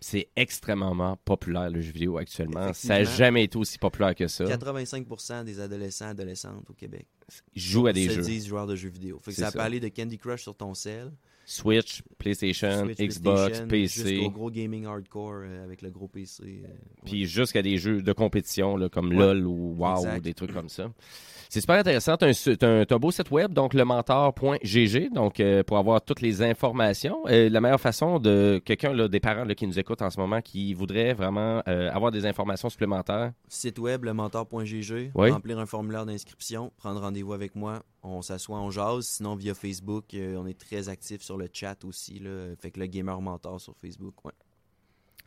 C'est 0.00 0.28
extrêmement 0.34 1.18
populaire, 1.26 1.68
le 1.68 1.82
jeu 1.82 1.92
vidéo, 1.92 2.16
actuellement. 2.16 2.72
Ça 2.72 3.00
n'a 3.00 3.04
jamais 3.04 3.44
été 3.44 3.58
aussi 3.58 3.76
populaire 3.76 4.14
que 4.14 4.26
ça. 4.28 4.44
85% 4.46 5.44
des 5.44 5.60
adolescents 5.60 6.06
adolescentes 6.08 6.70
au 6.70 6.72
Québec 6.72 7.06
jouent 7.54 7.88
à 7.88 7.92
des 7.92 8.08
se 8.08 8.14
jeux. 8.14 8.22
disent 8.22 8.46
joueurs 8.46 8.66
de 8.66 8.76
jeux 8.76 8.88
vidéo. 8.88 9.20
Fait 9.22 9.32
que 9.32 9.36
ça, 9.36 9.50
ça. 9.50 9.52
peut 9.52 9.60
aller 9.60 9.78
de 9.78 9.88
Candy 9.88 10.16
Crush 10.16 10.40
sur 10.40 10.54
ton 10.56 10.72
cell, 10.72 11.12
Switch, 11.44 12.02
PlayStation, 12.16 12.84
Switch, 12.86 12.98
Xbox, 12.98 13.60
PlayStation, 13.60 13.68
PC. 13.68 14.08
jusqu'au 14.16 14.30
gros 14.30 14.50
gaming 14.50 14.86
hardcore 14.86 15.42
euh, 15.44 15.64
avec 15.64 15.82
le 15.82 15.90
gros 15.90 16.08
PC. 16.08 16.42
euh, 16.64 16.68
Puis 17.04 17.26
jusqu'à 17.26 17.60
des 17.62 17.76
jeux 17.76 18.00
de 18.00 18.12
compétition 18.14 18.76
là, 18.76 18.88
comme 18.88 19.08
Ouais. 19.10 19.16
LOL 19.16 19.46
ou 19.46 19.74
WoW 19.78 19.96
Exact. 19.98 20.16
ou 20.16 20.20
des 20.20 20.34
trucs 20.34 20.52
comme 20.54 20.68
ça. 20.70 20.90
C'est 21.50 21.62
super 21.62 21.76
intéressant. 21.76 22.18
Tu 22.18 22.26
as, 22.26 22.66
un 22.90 22.98
beau 22.98 23.10
site 23.10 23.30
web, 23.30 23.54
donc 23.54 23.72
lementor.gg, 23.72 25.10
donc 25.14 25.40
euh, 25.40 25.62
pour 25.62 25.78
avoir 25.78 26.02
toutes 26.02 26.20
les 26.20 26.42
informations. 26.42 27.24
La 27.26 27.60
meilleure 27.62 27.80
façon 27.80 27.97
de 28.20 28.60
quelqu'un, 28.64 28.92
là, 28.92 29.08
des 29.08 29.20
parents 29.20 29.44
là, 29.44 29.54
qui 29.54 29.66
nous 29.66 29.78
écoutent 29.78 30.02
en 30.02 30.10
ce 30.10 30.18
moment, 30.20 30.40
qui 30.40 30.72
voudraient 30.74 31.14
vraiment 31.14 31.62
euh, 31.68 31.90
avoir 31.92 32.10
des 32.12 32.26
informations 32.26 32.68
supplémentaires? 32.70 33.32
Site 33.48 33.78
web, 33.78 34.04
lementor.gg, 34.04 35.10
Oui. 35.14 35.30
remplir 35.30 35.58
un 35.58 35.66
formulaire 35.66 36.06
d'inscription, 36.06 36.72
prendre 36.76 37.00
rendez-vous 37.00 37.32
avec 37.32 37.54
moi, 37.56 37.82
on 38.02 38.22
s'assoit, 38.22 38.58
on 38.60 38.70
jase. 38.70 39.06
Sinon, 39.06 39.34
via 39.34 39.54
Facebook, 39.54 40.14
euh, 40.14 40.36
on 40.36 40.46
est 40.46 40.58
très 40.58 40.88
actif 40.88 41.22
sur 41.22 41.36
le 41.36 41.48
chat 41.52 41.84
aussi. 41.84 42.18
Là, 42.20 42.54
fait 42.60 42.70
que 42.70 42.80
le 42.80 42.86
Gamer 42.86 43.20
Mentor 43.20 43.60
sur 43.60 43.74
Facebook, 43.76 44.24
ouais. 44.24 44.32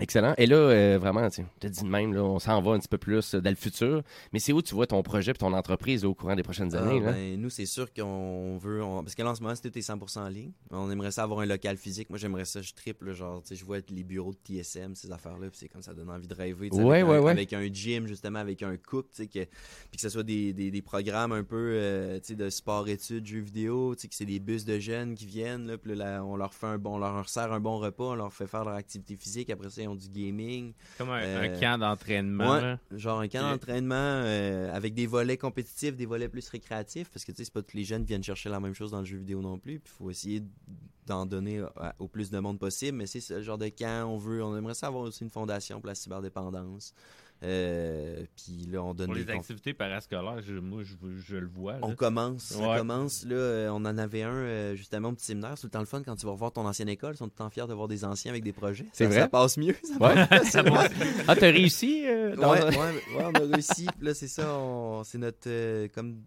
Excellent. 0.01 0.34
Et 0.38 0.48
là, 0.48 0.55
euh, 0.55 0.98
vraiment, 1.00 1.29
tu 1.29 1.41
as 1.63 1.70
dit 1.70 1.84
de 1.84 1.88
même, 1.88 2.13
là, 2.13 2.24
on 2.24 2.39
s'en 2.39 2.62
va 2.62 2.72
un 2.72 2.79
petit 2.79 2.88
peu 2.88 2.98
plus 2.98 3.36
euh, 3.36 3.39
dans 3.41 3.51
le 3.51 3.55
futur. 3.55 4.01
Mais 4.34 4.39
c'est 4.39 4.51
où 4.51 4.62
tu 4.62 4.74
vois 4.74 4.88
ton 4.88 5.01
projet 5.03 5.31
et 5.31 5.36
ton 5.36 5.53
entreprise 5.53 6.03
là, 6.03 6.10
au 6.10 6.15
courant 6.15 6.36
des 6.36 6.41
prochaines 6.43 6.75
Ah, 6.75 6.79
années? 6.81 7.00
là? 7.00 7.12
ben, 7.12 7.39
nous, 7.39 7.50
c'est 7.51 7.67
sûr 7.67 7.93
qu'on 7.93 8.58
veut. 8.58 8.84
on- 8.84 9.03
Parce 9.03 9.13
que 9.15 9.22
là, 9.22 9.29
en 9.29 9.36
ce 9.36 9.41
moment, 9.43 9.53
c'était 9.55 9.79
100% 9.79 10.22
en 10.25 10.27
ligne. 10.27 10.51
On 10.72 10.89
aimerait 10.89 11.12
ça 11.12 11.24
avoir 11.24 11.41
un 11.41 11.46
local 11.46 11.77
physique. 11.77 12.10
Moi, 12.10 12.17
j'aimerais 12.17 12.45
ça, 12.45 12.62
je 12.62 12.73
triple. 12.73 13.13
Genre, 13.13 13.41
tu 13.43 13.49
sais, 13.49 13.56
je 13.56 13.63
vois 13.63 13.78
les 13.89 14.04
bureaux 14.04 14.34
de 14.34 14.39
TSM, 14.43 14.95
ces 14.95 15.12
affaires-là. 15.12 15.49
Puis 15.49 15.60
c'est 15.60 15.69
comme 15.69 15.84
ça 15.84 15.93
donne 15.93 16.10
envie 16.10 16.28
de 16.28 16.34
rêver. 16.34 16.69
Ouais, 16.71 17.02
avec, 17.02 17.08
ouais, 17.10 17.17
un, 17.17 17.21
ouais. 17.21 17.32
avec 17.32 17.54
un 17.54 17.71
gym, 17.71 18.08
justement, 18.08 18.39
avec 18.39 18.63
un 18.63 18.75
cook. 18.78 19.06
tu 19.13 19.21
sais, 19.23 19.28
Que, 19.28 19.43
puis 19.45 19.95
que 19.97 20.02
ce 20.02 20.10
soit 20.10 20.23
des, 20.23 20.52
des, 20.52 20.71
des 20.71 20.82
programmes 20.82 21.32
un 21.32 21.43
peu 21.43 21.73
euh, 21.75 22.19
de 22.28 22.49
sport-études, 22.49 23.25
jeux 23.28 23.39
vidéo. 23.41 23.93
tu 23.93 24.02
sais, 24.02 24.08
Que 24.08 24.15
c'est 24.15 24.25
des 24.25 24.39
bus 24.39 24.65
de 24.65 24.80
jeunes 24.80 25.13
qui 25.13 25.28
viennent. 25.28 25.67
Là, 25.67 25.78
puis 25.78 25.93
là, 25.95 26.23
on 26.25 26.36
leur 26.38 26.56
fait 26.56 26.65
un 26.67 26.80
bon, 26.80 26.95
on 26.95 26.99
leur 26.99 27.30
sert 27.30 27.54
un 27.54 27.60
bon 27.60 27.78
repas. 27.78 28.06
On 28.06 28.15
leur 28.15 28.34
fait 28.34 28.47
faire 28.47 28.65
leur 28.65 28.73
activité 28.73 29.15
physique. 29.15 29.52
Après 29.52 29.69
ça, 29.69 29.82
ont 29.91 29.95
du 29.95 30.10
gaming. 30.10 30.73
Comme 30.97 31.10
un, 31.10 31.21
Euh, 31.21 31.43
un 31.56 31.60
camp 31.60 31.77
d'entraînement. 31.80 32.51
Ouais, 32.60 32.75
genre 32.97 33.19
un 33.19 33.27
camp 33.27 33.41
d'entraînement 33.41 33.95
euh, 33.95 34.73
avec 34.73 34.93
des 34.93 35.08
volets 35.08 35.38
compétitifs, 35.38 35.95
des 35.95 36.06
volets 36.06 36.30
plus 36.30 36.47
récréatifs, 36.49 37.10
parce 37.10 37.25
que 37.25 37.32
tu 37.32 37.38
sais, 37.38 37.45
c'est 37.45 37.54
pas 37.54 37.62
tous 37.62 37.77
les 37.77 37.84
jeunes 37.84 38.01
qui 38.04 38.10
viennent 38.10 38.23
chercher 38.23 38.49
la 38.49 38.60
même 38.60 38.73
chose 38.73 38.91
dans 38.91 38.99
le 38.99 39.06
jeu 39.06 39.17
vidéo 39.17 39.41
non 39.41 39.58
plus. 39.60 39.80
Puis 39.80 39.91
il 39.93 39.97
faut 39.97 40.10
essayer 40.10 40.43
d'en 41.12 41.26
donner 41.26 41.62
à- 41.78 41.93
au 42.00 42.08
plus 42.08 42.30
de 42.32 42.39
monde 42.39 42.58
possible. 42.60 42.97
Mais 42.97 43.06
c'est 43.06 43.19
ce 43.19 43.41
genre 43.41 43.58
de 43.58 43.67
camp, 43.69 44.08
on 44.10 44.17
veut, 44.17 44.41
on 44.43 44.56
aimerait 44.58 44.74
ça 44.74 44.88
avoir 44.88 45.04
aussi 45.04 45.24
une 45.24 45.30
fondation 45.30 45.80
pour 45.82 45.88
la 45.88 45.95
cyberdépendance. 45.95 46.93
Euh, 47.43 48.24
puis 48.36 48.67
là, 48.71 48.84
on 48.84 48.93
donne 48.93 49.08
Pour 49.08 49.15
des 49.15 49.24
les 49.24 49.34
conf- 49.34 49.39
activités 49.39 49.74
parascolaires, 49.74 50.41
je- 50.41 50.54
moi, 50.60 50.84
je, 50.84 50.93
je 51.17 51.38
le 51.38 51.47
vois. 51.47 51.74
là. 51.74 51.80
on 51.82 51.95
commence, 51.95 52.43
ça 52.43 52.69
Ouais. 52.69 52.78
commence. 52.78 53.26
Là, 53.26 53.34
euh, 53.36 53.69
on 53.69 53.78
en 53.78 53.97
avait 53.97 54.21
un 54.21 54.30
euh, 54.32 54.76
justement 54.76 55.10
au 55.10 55.13
petit 55.13 55.26
séminaire. 55.26 55.54
C'est 55.56 55.62
tout 55.62 55.67
le 55.67 55.71
temps 55.71 55.80
le 55.80 55.86
fun 55.86 56.04
quand 56.04 56.15
tu 56.15 56.26
vas 56.28 56.34
revoir 56.34 56.52
ton 56.52 56.67
ancienne 56.67 56.89
école. 56.89 57.15
Ils 57.15 57.17
sont 57.17 57.26
tout 57.26 57.34
le 57.39 57.43
temps 57.43 57.50
fiers 57.50 57.65
de 57.67 57.74
voir 57.74 57.88
des 57.88 58.06
anciens 58.06 58.30
avec 58.32 58.43
des 58.43 58.54
projets. 58.54 58.86
C'est 58.93 59.06
Ça- 59.06 59.10
vrai? 59.10 59.19
Ça 59.21 59.28
passe 59.28 59.58
mieux. 59.58 59.76
Ça 59.84 59.93
Ouais. 60.00 60.28
passe 60.28 60.56
ah, 61.28 61.36
t'as 61.36 61.52
réussi? 61.52 62.04
euh, 62.06 62.36
dans- 62.36 62.52
Ouais, 62.52 62.63
ouais, 62.63 62.78
ouais, 62.78 63.24
on 63.26 63.34
a 63.34 63.39
réussi. 63.56 63.88
Là, 64.02 64.13
c'est 64.13 64.28
ça, 64.28 64.56
on- 64.60 65.04
c'est 65.04 65.17
notre. 65.17 65.47
euh, 65.50 65.88
comme 65.95 66.21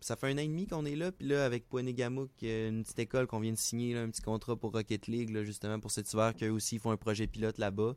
Ça 0.00 0.16
fait 0.16 0.28
un 0.28 0.34
an 0.34 0.38
et 0.38 0.48
demi 0.48 0.66
qu'on 0.66 0.86
est 0.86 0.96
là. 0.96 1.12
Puis 1.12 1.28
là, 1.28 1.44
avec 1.44 1.68
Poinégamouk, 1.68 2.30
euh, 2.42 2.70
une 2.70 2.82
petite 2.82 2.98
école 3.00 3.26
qu'on 3.26 3.40
vient 3.40 3.52
de 3.52 3.58
signer, 3.58 3.96
un 3.96 4.08
petit 4.08 4.22
contrat 4.22 4.56
pour 4.56 4.72
Rocket 4.72 5.06
League, 5.08 5.36
justement, 5.44 5.78
pour 5.78 5.90
cet 5.90 6.10
hiver, 6.12 6.34
qu'eux 6.34 6.50
aussi 6.50 6.78
font 6.78 6.90
un 6.90 6.96
projet 6.96 7.26
pilote 7.26 7.58
là-bas. 7.58 7.96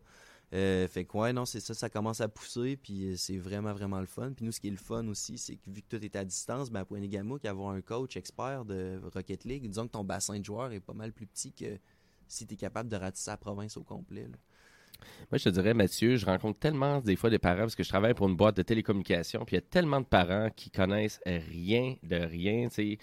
Euh, 0.54 0.88
fait 0.88 1.06
que, 1.06 1.18
ouais, 1.18 1.34
non, 1.34 1.46
c'est 1.46 1.62
ça, 1.62 1.74
ça 1.74 1.90
commence 1.90 2.20
à 2.20 2.28
pousser. 2.28 2.76
Puis 2.76 3.14
euh, 3.14 3.16
c'est 3.16 3.38
vraiment, 3.38 3.74
vraiment 3.74 4.02
le 4.02 4.06
fun. 4.06 4.34
Puis 4.34 4.46
nous, 4.46 4.52
ce 4.52 4.60
qui 4.60 4.68
est 4.68 4.72
le 4.72 4.78
fun 4.78 5.08
aussi, 5.08 5.38
c'est 5.38 5.56
que 5.56 5.70
vu 5.70 5.82
que 5.82 5.98
tout 5.98 6.04
est 6.04 6.16
à 6.18 6.26
distance, 6.26 6.70
ben, 6.70 6.82
à 6.82 6.86
Poinégamouk, 6.86 7.46
avoir 7.46 7.70
un 7.70 7.82
coach 7.82 8.18
expert 8.18 8.66
de 8.66 9.00
Rocket 9.14 9.46
League, 9.46 9.68
disons 9.68 9.88
que 9.88 9.94
ton 9.94 10.04
bassin 10.04 10.38
de 10.38 10.46
joueurs 10.46 10.74
est 10.74 10.82
pas 10.82 10.94
mal 10.94 11.14
plus 11.14 11.26
petit 11.26 11.54
que 11.54 11.80
si 12.28 12.46
tu 12.46 12.56
es 12.56 12.58
capable 12.58 12.90
de 12.90 12.98
ratisser 12.98 13.32
la 13.32 13.38
province 13.38 13.78
au 13.78 13.84
complet. 13.84 14.28
Moi, 15.32 15.38
je 15.38 15.46
te 15.46 15.50
dirais, 15.50 15.74
Mathieu, 15.74 16.16
je 16.16 16.26
rencontre 16.26 16.60
tellement 16.60 17.00
des 17.00 17.16
fois 17.16 17.30
des 17.30 17.40
parents 17.40 17.62
parce 17.62 17.76
que 17.76 17.84
je 17.84 17.90
travaille 17.90 18.14
pour 18.14 18.28
une 18.28 18.36
boîte 18.36 18.58
de 18.58 18.62
télécommunications, 18.62 19.46
puis 19.46 19.56
il 19.56 19.60
y 19.60 19.64
a 19.64 19.68
tellement 19.70 20.02
de 20.02 20.06
parents 20.06 20.50
qui 20.56 20.70
connaissent 20.70 21.20
rien 21.26 21.96
de 22.04 22.18
rien. 22.18 22.68
tu 22.70 22.76
sais. 22.76 22.98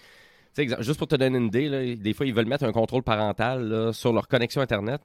Tu 0.53 0.55
sais, 0.55 0.61
exemple, 0.63 0.83
juste 0.83 0.99
pour 0.99 1.07
te 1.07 1.15
donner 1.15 1.37
une 1.37 1.45
idée, 1.45 1.69
là, 1.69 1.95
des 1.95 2.13
fois, 2.13 2.25
ils 2.25 2.33
veulent 2.33 2.45
mettre 2.45 2.65
un 2.65 2.73
contrôle 2.73 3.03
parental 3.03 3.69
là, 3.69 3.93
sur 3.93 4.11
leur 4.11 4.27
connexion 4.27 4.59
Internet. 4.61 5.01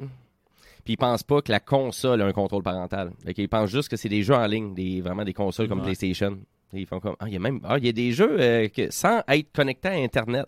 Puis 0.87 0.95
ils 0.95 0.97
pensent 0.97 1.23
pas 1.23 1.43
que 1.43 1.51
la 1.51 1.61
console 1.61 2.23
a 2.23 2.27
un 2.27 2.33
contrôle 2.33 2.63
parental. 2.63 3.13
Qu'ils 3.35 3.49
pensent 3.49 3.71
juste 3.71 3.89
que 3.89 3.97
c'est 3.97 4.09
des 4.09 4.23
jeux 4.23 4.35
en 4.35 4.47
ligne, 4.47 4.73
des, 4.75 5.01
vraiment 5.01 5.25
des 5.25 5.35
consoles 5.35 5.69
comme. 5.69 5.83
PlayStation. 5.83 6.39
Et 6.73 6.81
ils 6.81 6.87
font 6.87 7.01
comme 7.01 7.17
Ah, 7.19 7.27
il 7.27 7.35
y 7.35 7.37
a 7.37 7.41
même 7.41 7.61
ah, 7.65 7.77
il 7.79 7.87
y 7.87 7.89
a 7.89 7.93
des 7.93 8.13
jeux 8.13 8.41
euh, 8.41 8.69
que, 8.69 8.91
sans 8.91 9.21
être 9.29 9.53
connecté 9.53 9.89
à 9.89 9.93
Internet. 9.93 10.47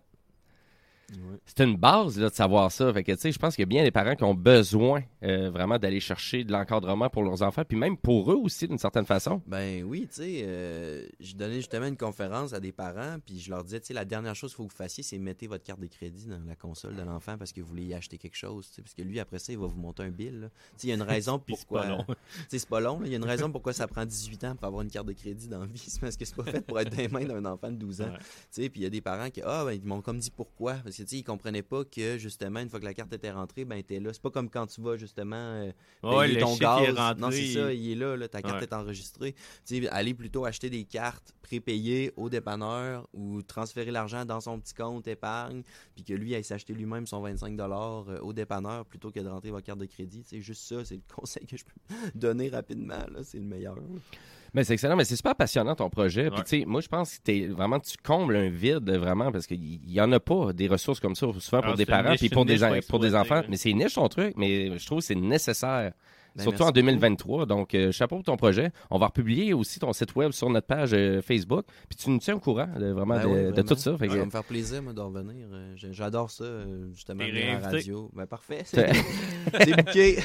C'est 1.47 1.65
une 1.65 1.77
base 1.77 2.19
là, 2.19 2.29
de 2.29 2.35
savoir 2.35 2.71
ça. 2.71 2.93
Fait 2.93 3.03
que, 3.03 3.13
tu 3.13 3.19
sais, 3.19 3.33
je 3.33 3.39
pense 3.39 3.55
qu'il 3.55 3.63
y 3.63 3.65
a 3.65 3.67
bien 3.67 3.83
des 3.83 3.91
parents 3.91 4.15
qui 4.15 4.25
ont 4.25 4.35
besoin 4.35 5.03
euh, 5.23 5.51
vraiment 5.51 5.79
d'aller 5.79 6.01
chercher 6.01 6.45
de 6.45 6.53
l'encadrement 6.53 7.09
pour 7.09 7.23
leurs 7.23 7.43
enfants, 7.43 7.63
puis 7.67 7.79
même 7.79 7.97
pour 7.97 8.31
eux 8.31 8.37
aussi, 8.37 8.69
d'une 8.69 8.79
certaine 8.79 9.07
façon. 9.07 9.41
Ben 9.47 9.83
oui, 9.85 10.07
tu 10.09 10.23
sais, 10.23 10.43
euh, 10.45 11.07
je 11.19 11.35
donnais 11.35 11.57
justement 11.57 11.87
une 11.87 11.97
conférence 11.97 12.53
à 12.53 12.61
des 12.61 12.73
parents, 12.73 13.17
puis 13.25 13.39
je 13.39 13.51
leur 13.51 13.65
disais, 13.65 13.81
tu 13.81 13.87
sais, 13.87 13.95
la 13.95 14.05
dernière 14.05 14.35
chose 14.35 14.51
qu'il 14.51 14.57
faut 14.59 14.67
que 14.67 14.73
vous 14.73 14.77
fassiez, 14.77 15.03
c'est 15.03 15.19
mettez 15.19 15.47
votre 15.47 15.65
carte 15.65 15.81
de 15.81 15.87
crédit 15.87 16.27
dans 16.27 16.41
la 16.47 16.57
console 16.57 16.95
de 16.95 17.03
l'enfant 17.03 17.39
parce 17.39 17.53
que 17.53 17.61
vous 17.63 17.69
voulez 17.69 17.85
y 17.85 17.95
acheter 17.95 18.19
quelque 18.19 18.37
chose, 18.37 18.69
tu 18.69 18.75
sais, 18.75 18.83
parce 18.83 18.95
que 18.95 19.03
lui, 19.03 19.19
après 19.19 19.39
ça, 19.39 19.53
il 19.53 19.59
va 19.59 19.67
vous 19.67 19.81
monter 19.81 20.03
un 20.03 20.11
bill. 20.11 20.41
là. 20.41 20.49
Tu 20.49 20.55
sais, 20.77 20.87
il 20.89 20.91
y 20.91 20.93
a 20.93 20.97
une 20.97 21.03
raison 21.03 21.43
c'est 21.49 21.55
pourquoi... 21.55 21.83
pas 21.83 21.89
long. 21.89 22.05
C'est 22.49 22.69
pas 22.69 22.81
long, 22.81 23.01
il 23.05 23.11
y 23.11 23.15
a 23.15 23.17
une 23.17 23.25
raison 23.25 23.51
pourquoi 23.51 23.73
ça 23.73 23.87
prend 23.87 24.05
18 24.05 24.45
ans 24.45 24.57
pour 24.57 24.67
avoir 24.67 24.83
une 24.83 24.91
carte 24.91 25.07
de 25.07 25.13
crédit 25.13 25.49
dans 25.49 25.61
la 25.61 25.67
vie, 25.67 25.79
c'est 25.87 26.01
parce 26.01 26.17
que 26.17 26.25
c'est 26.25 26.37
pas 26.37 26.45
fait 26.45 26.61
pour 26.61 26.79
être 26.81 26.91
dans 26.91 26.97
les 26.97 27.09
mains 27.09 27.25
d'un 27.25 27.45
enfant 27.45 27.71
de 27.71 27.77
12 27.77 28.03
ans. 28.03 28.05
Ouais. 28.05 28.19
Tu 28.19 28.25
sais, 28.51 28.69
puis 28.69 28.81
il 28.81 28.85
y 28.85 28.87
a 28.87 28.91
des 28.91 29.01
parents 29.01 29.31
qui, 29.31 29.41
ah, 29.43 29.65
ben, 29.65 29.73
ils 29.73 29.85
m'ont 29.85 30.03
comme 30.03 30.19
dit 30.19 30.31
pourquoi, 30.31 30.75
parce 30.75 30.98
que, 30.99 31.03
tu 31.09 31.09
sais, 31.11 31.17
il 31.19 31.25
comprenait 31.25 31.63
pas 31.63 31.85
que, 31.85 32.19
justement, 32.19 32.61
une 32.61 32.69
fois 32.69 32.79
que 32.81 32.85
la 32.85 32.95
carte 32.95 33.13
était 33.13 33.31
rentrée, 33.31 33.65
ben, 33.65 33.83
t'es 33.83 34.01
là. 34.01 34.13
C'est 34.13 34.23
pas 34.23 34.31
comme 34.31 34.51
quand 34.51 34.67
tu 34.67 34.81
vas, 34.81 34.97
justement, 34.97 35.37
euh, 35.37 35.73
payer 36.03 36.39
ton 36.39 36.57
gaz. 36.57 36.85
est 36.85 36.91
rentré, 36.93 37.21
non, 37.21 37.31
c'est 37.31 37.53
ça, 37.55 37.73
il- 37.73 37.93
est 37.93 37.95
là, 37.95 38.17
là, 38.17 38.29
ta 38.29 38.43
carte 38.43 38.57
Ouais. 38.59 38.63
est 38.65 38.73
enregistrée. 38.73 39.33
Tu 39.67 39.83
sais, 39.83 39.89
aller 39.89 40.15
plutôt 40.15 40.45
acheter 40.45 40.71
des 40.71 40.85
cartes 40.85 41.35
prépayées 41.43 42.13
au 42.17 42.29
dépanneur 42.29 43.09
ou 43.13 43.43
transférer 43.43 43.91
l'argent 43.91 44.25
dans 44.25 44.41
son 44.41 44.59
petit 44.61 44.75
compte 44.75 45.07
épargne, 45.09 45.63
puis 45.95 46.05
que 46.05 46.13
lui 46.13 46.35
aille 46.35 46.45
s'acheter 46.45 46.75
lui-même 46.75 47.07
son 47.07 47.21
25 47.21 47.59
euh, 47.61 48.19
au 48.21 48.33
dépanneur 48.33 48.85
plutôt 48.85 49.11
que 49.11 49.21
de 49.21 49.29
rentrer 49.29 49.51
votre 49.51 49.67
carte 49.67 49.79
de 49.79 49.87
crédit. 49.87 50.23
C'est 50.27 50.41
juste 50.41 50.63
ça, 50.63 50.85
c'est 50.85 50.97
le 50.97 51.03
conseil 51.15 51.47
que 51.47 51.57
je 51.57 51.65
peux 51.65 51.95
donner 52.15 52.49
rapidement, 52.49 53.07
là, 53.13 53.23
c'est 53.23 53.39
le 53.39 53.45
meilleur. 53.45 53.77
Mais 54.55 54.65
c'est 54.65 54.73
excellent, 54.75 54.97
mais 54.97 55.05
c'est 55.05 55.17
super 55.17 55.35
passionnant 55.35 55.75
ton 55.75 55.91
projet. 55.91 56.31
Puis 56.31 56.43
tu 56.43 56.61
sais, 56.61 56.65
moi 56.67 56.81
je 56.81 56.89
pense 56.89 57.19
que 57.19 57.23
t'es 57.23 57.47
vraiment 57.47 57.81
tu 57.81 57.97
combles 58.03 58.37
un 58.37 58.49
vide 58.49 58.91
vraiment 58.91 59.31
parce 59.31 59.47
qu'il 59.47 59.81
y 59.91 60.01
en 60.01 60.11
a 60.13 60.21
pas 60.21 60.53
des 60.53 60.69
ressources 60.69 61.01
comme 61.01 61.15
ça 61.15 61.27
souvent 61.39 61.63
pour 61.63 61.73
Ah, 61.73 61.77
des 61.77 61.87
parents 61.87 62.15
puis 62.17 62.29
pour 62.29 62.45
des 62.45 62.59
pour 62.89 62.99
des 62.99 63.15
enfants. 63.15 63.43
Mais 63.49 63.57
c'est 63.57 63.73
niche 63.73 63.95
ton 63.95 64.09
truc, 64.09 64.35
mais 64.37 64.79
je 64.79 64.87
trouve 64.87 64.99
que 64.99 65.05
c'est 65.05 65.15
nécessaire. 65.15 65.93
Ben, 66.39 66.43
Surtout 66.45 66.59
merci 66.65 66.71
en 66.71 66.73
2023. 66.73 67.47
Donc, 67.47 67.75
euh, 67.75 67.93
chapeau 67.93 68.17
pour 68.17 68.25
ton 68.25 68.37
projet. 68.37 68.71
On 68.91 68.99
va 68.99 69.07
republier 69.07 69.53
aussi 69.53 69.79
ton 69.79 69.93
site 69.93 70.15
web 70.17 70.33
sur 70.33 70.49
notre 70.51 70.67
page 70.67 70.91
euh, 70.95 71.21
Facebook. 71.21 71.65
Puis 71.89 71.97
tu 71.97 72.11
nous 72.11 72.19
tiens 72.19 72.37
au 72.37 72.41
courant 72.41 72.69
de, 72.79 72.87
vraiment, 72.91 73.17
Ben 73.17 73.23
de, 73.23 73.27
oui, 73.49 73.53
de 73.53 73.63
tout 73.63 73.75
ça. 73.77 73.97
Fait 73.99 74.07
que- 74.07 74.13
Ça 74.15 74.19
va 74.21 74.25
me 74.25 74.31
faire 74.31 74.45
plaisir, 74.45 74.83
moi, 74.83 74.93
d'en 74.93 75.09
revenir. 75.09 75.47
Euh, 75.53 75.73
J'adore 75.91 76.31
ça, 76.31 76.45
euh, 76.45 76.89
justement, 76.95 77.25
à 77.25 77.61
la 77.61 77.69
radio. 77.69 78.11
Ben, 78.15 78.27
parfait. 78.27 78.63
C'est- 78.65 78.93
C'est 79.61 79.77
bouqué. 79.77 80.19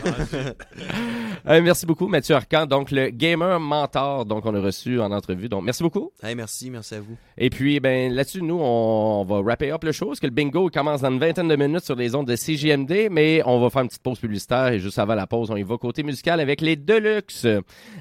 Euh, 1.48 1.62
merci 1.62 1.86
beaucoup, 1.86 2.08
Mathieu 2.08 2.36
Arcan. 2.36 2.66
Donc, 2.66 2.92
le 2.92 3.10
gamer 3.10 3.60
mentor, 3.60 4.26
donc 4.26 4.46
on 4.46 4.54
a 4.56 4.60
reçu 4.62 5.00
en 5.00 5.12
entrevue. 5.12 5.50
Donc, 5.50 5.64
merci 5.64 5.84
beaucoup. 5.84 6.12
Hey, 6.22 6.36
merci, 6.36 6.70
merci 6.70 6.96
à 6.96 7.02
vous. 7.02 7.18
Et 7.38 7.50
puis, 7.50 7.80
ben 7.80 8.14
là-dessus, 8.14 8.42
nous, 8.42 8.60
on, 8.60 9.22
on 9.22 9.26
va 9.26 9.42
wrapper 9.42 9.72
up 9.72 9.84
le 9.84 9.92
show, 9.92 10.08
parce 10.08 10.20
que 10.20 10.28
le 10.28 10.32
bingo 10.34 10.70
commence 10.70 11.02
dans 11.02 11.12
une 11.12 11.20
vingtaine 11.20 11.48
de 11.48 11.56
minutes 11.56 11.84
sur 11.84 11.96
les 11.96 12.16
ondes 12.16 12.28
de 12.28 12.36
CJMD, 12.36 13.10
mais 13.12 13.42
on 13.46 13.60
va 13.60 13.70
faire 13.70 13.82
une 13.82 13.88
petite 13.88 14.04
pause 14.04 14.20
publicitaire, 14.20 14.68
et 14.68 14.80
juste 14.80 15.00
avant 15.00 15.16
la 15.16 15.28
pause, 15.28 15.52
on 15.52 15.56
y 15.56 15.64
va 15.64 15.78
côté 15.78 16.03
musical 16.04 16.40
avec 16.40 16.62
les 16.62 16.76
Deluxe, 16.76 17.48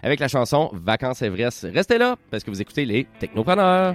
avec 0.02 0.20
la 0.20 0.28
chanson 0.28 0.70
Vacances 0.72 1.22
Everest. 1.22 1.66
Restez 1.72 1.98
là, 1.98 2.16
parce 2.30 2.44
que 2.44 2.50
vous 2.50 2.60
écoutez 2.60 2.84
les 2.84 3.06
Technopreneurs. 3.18 3.94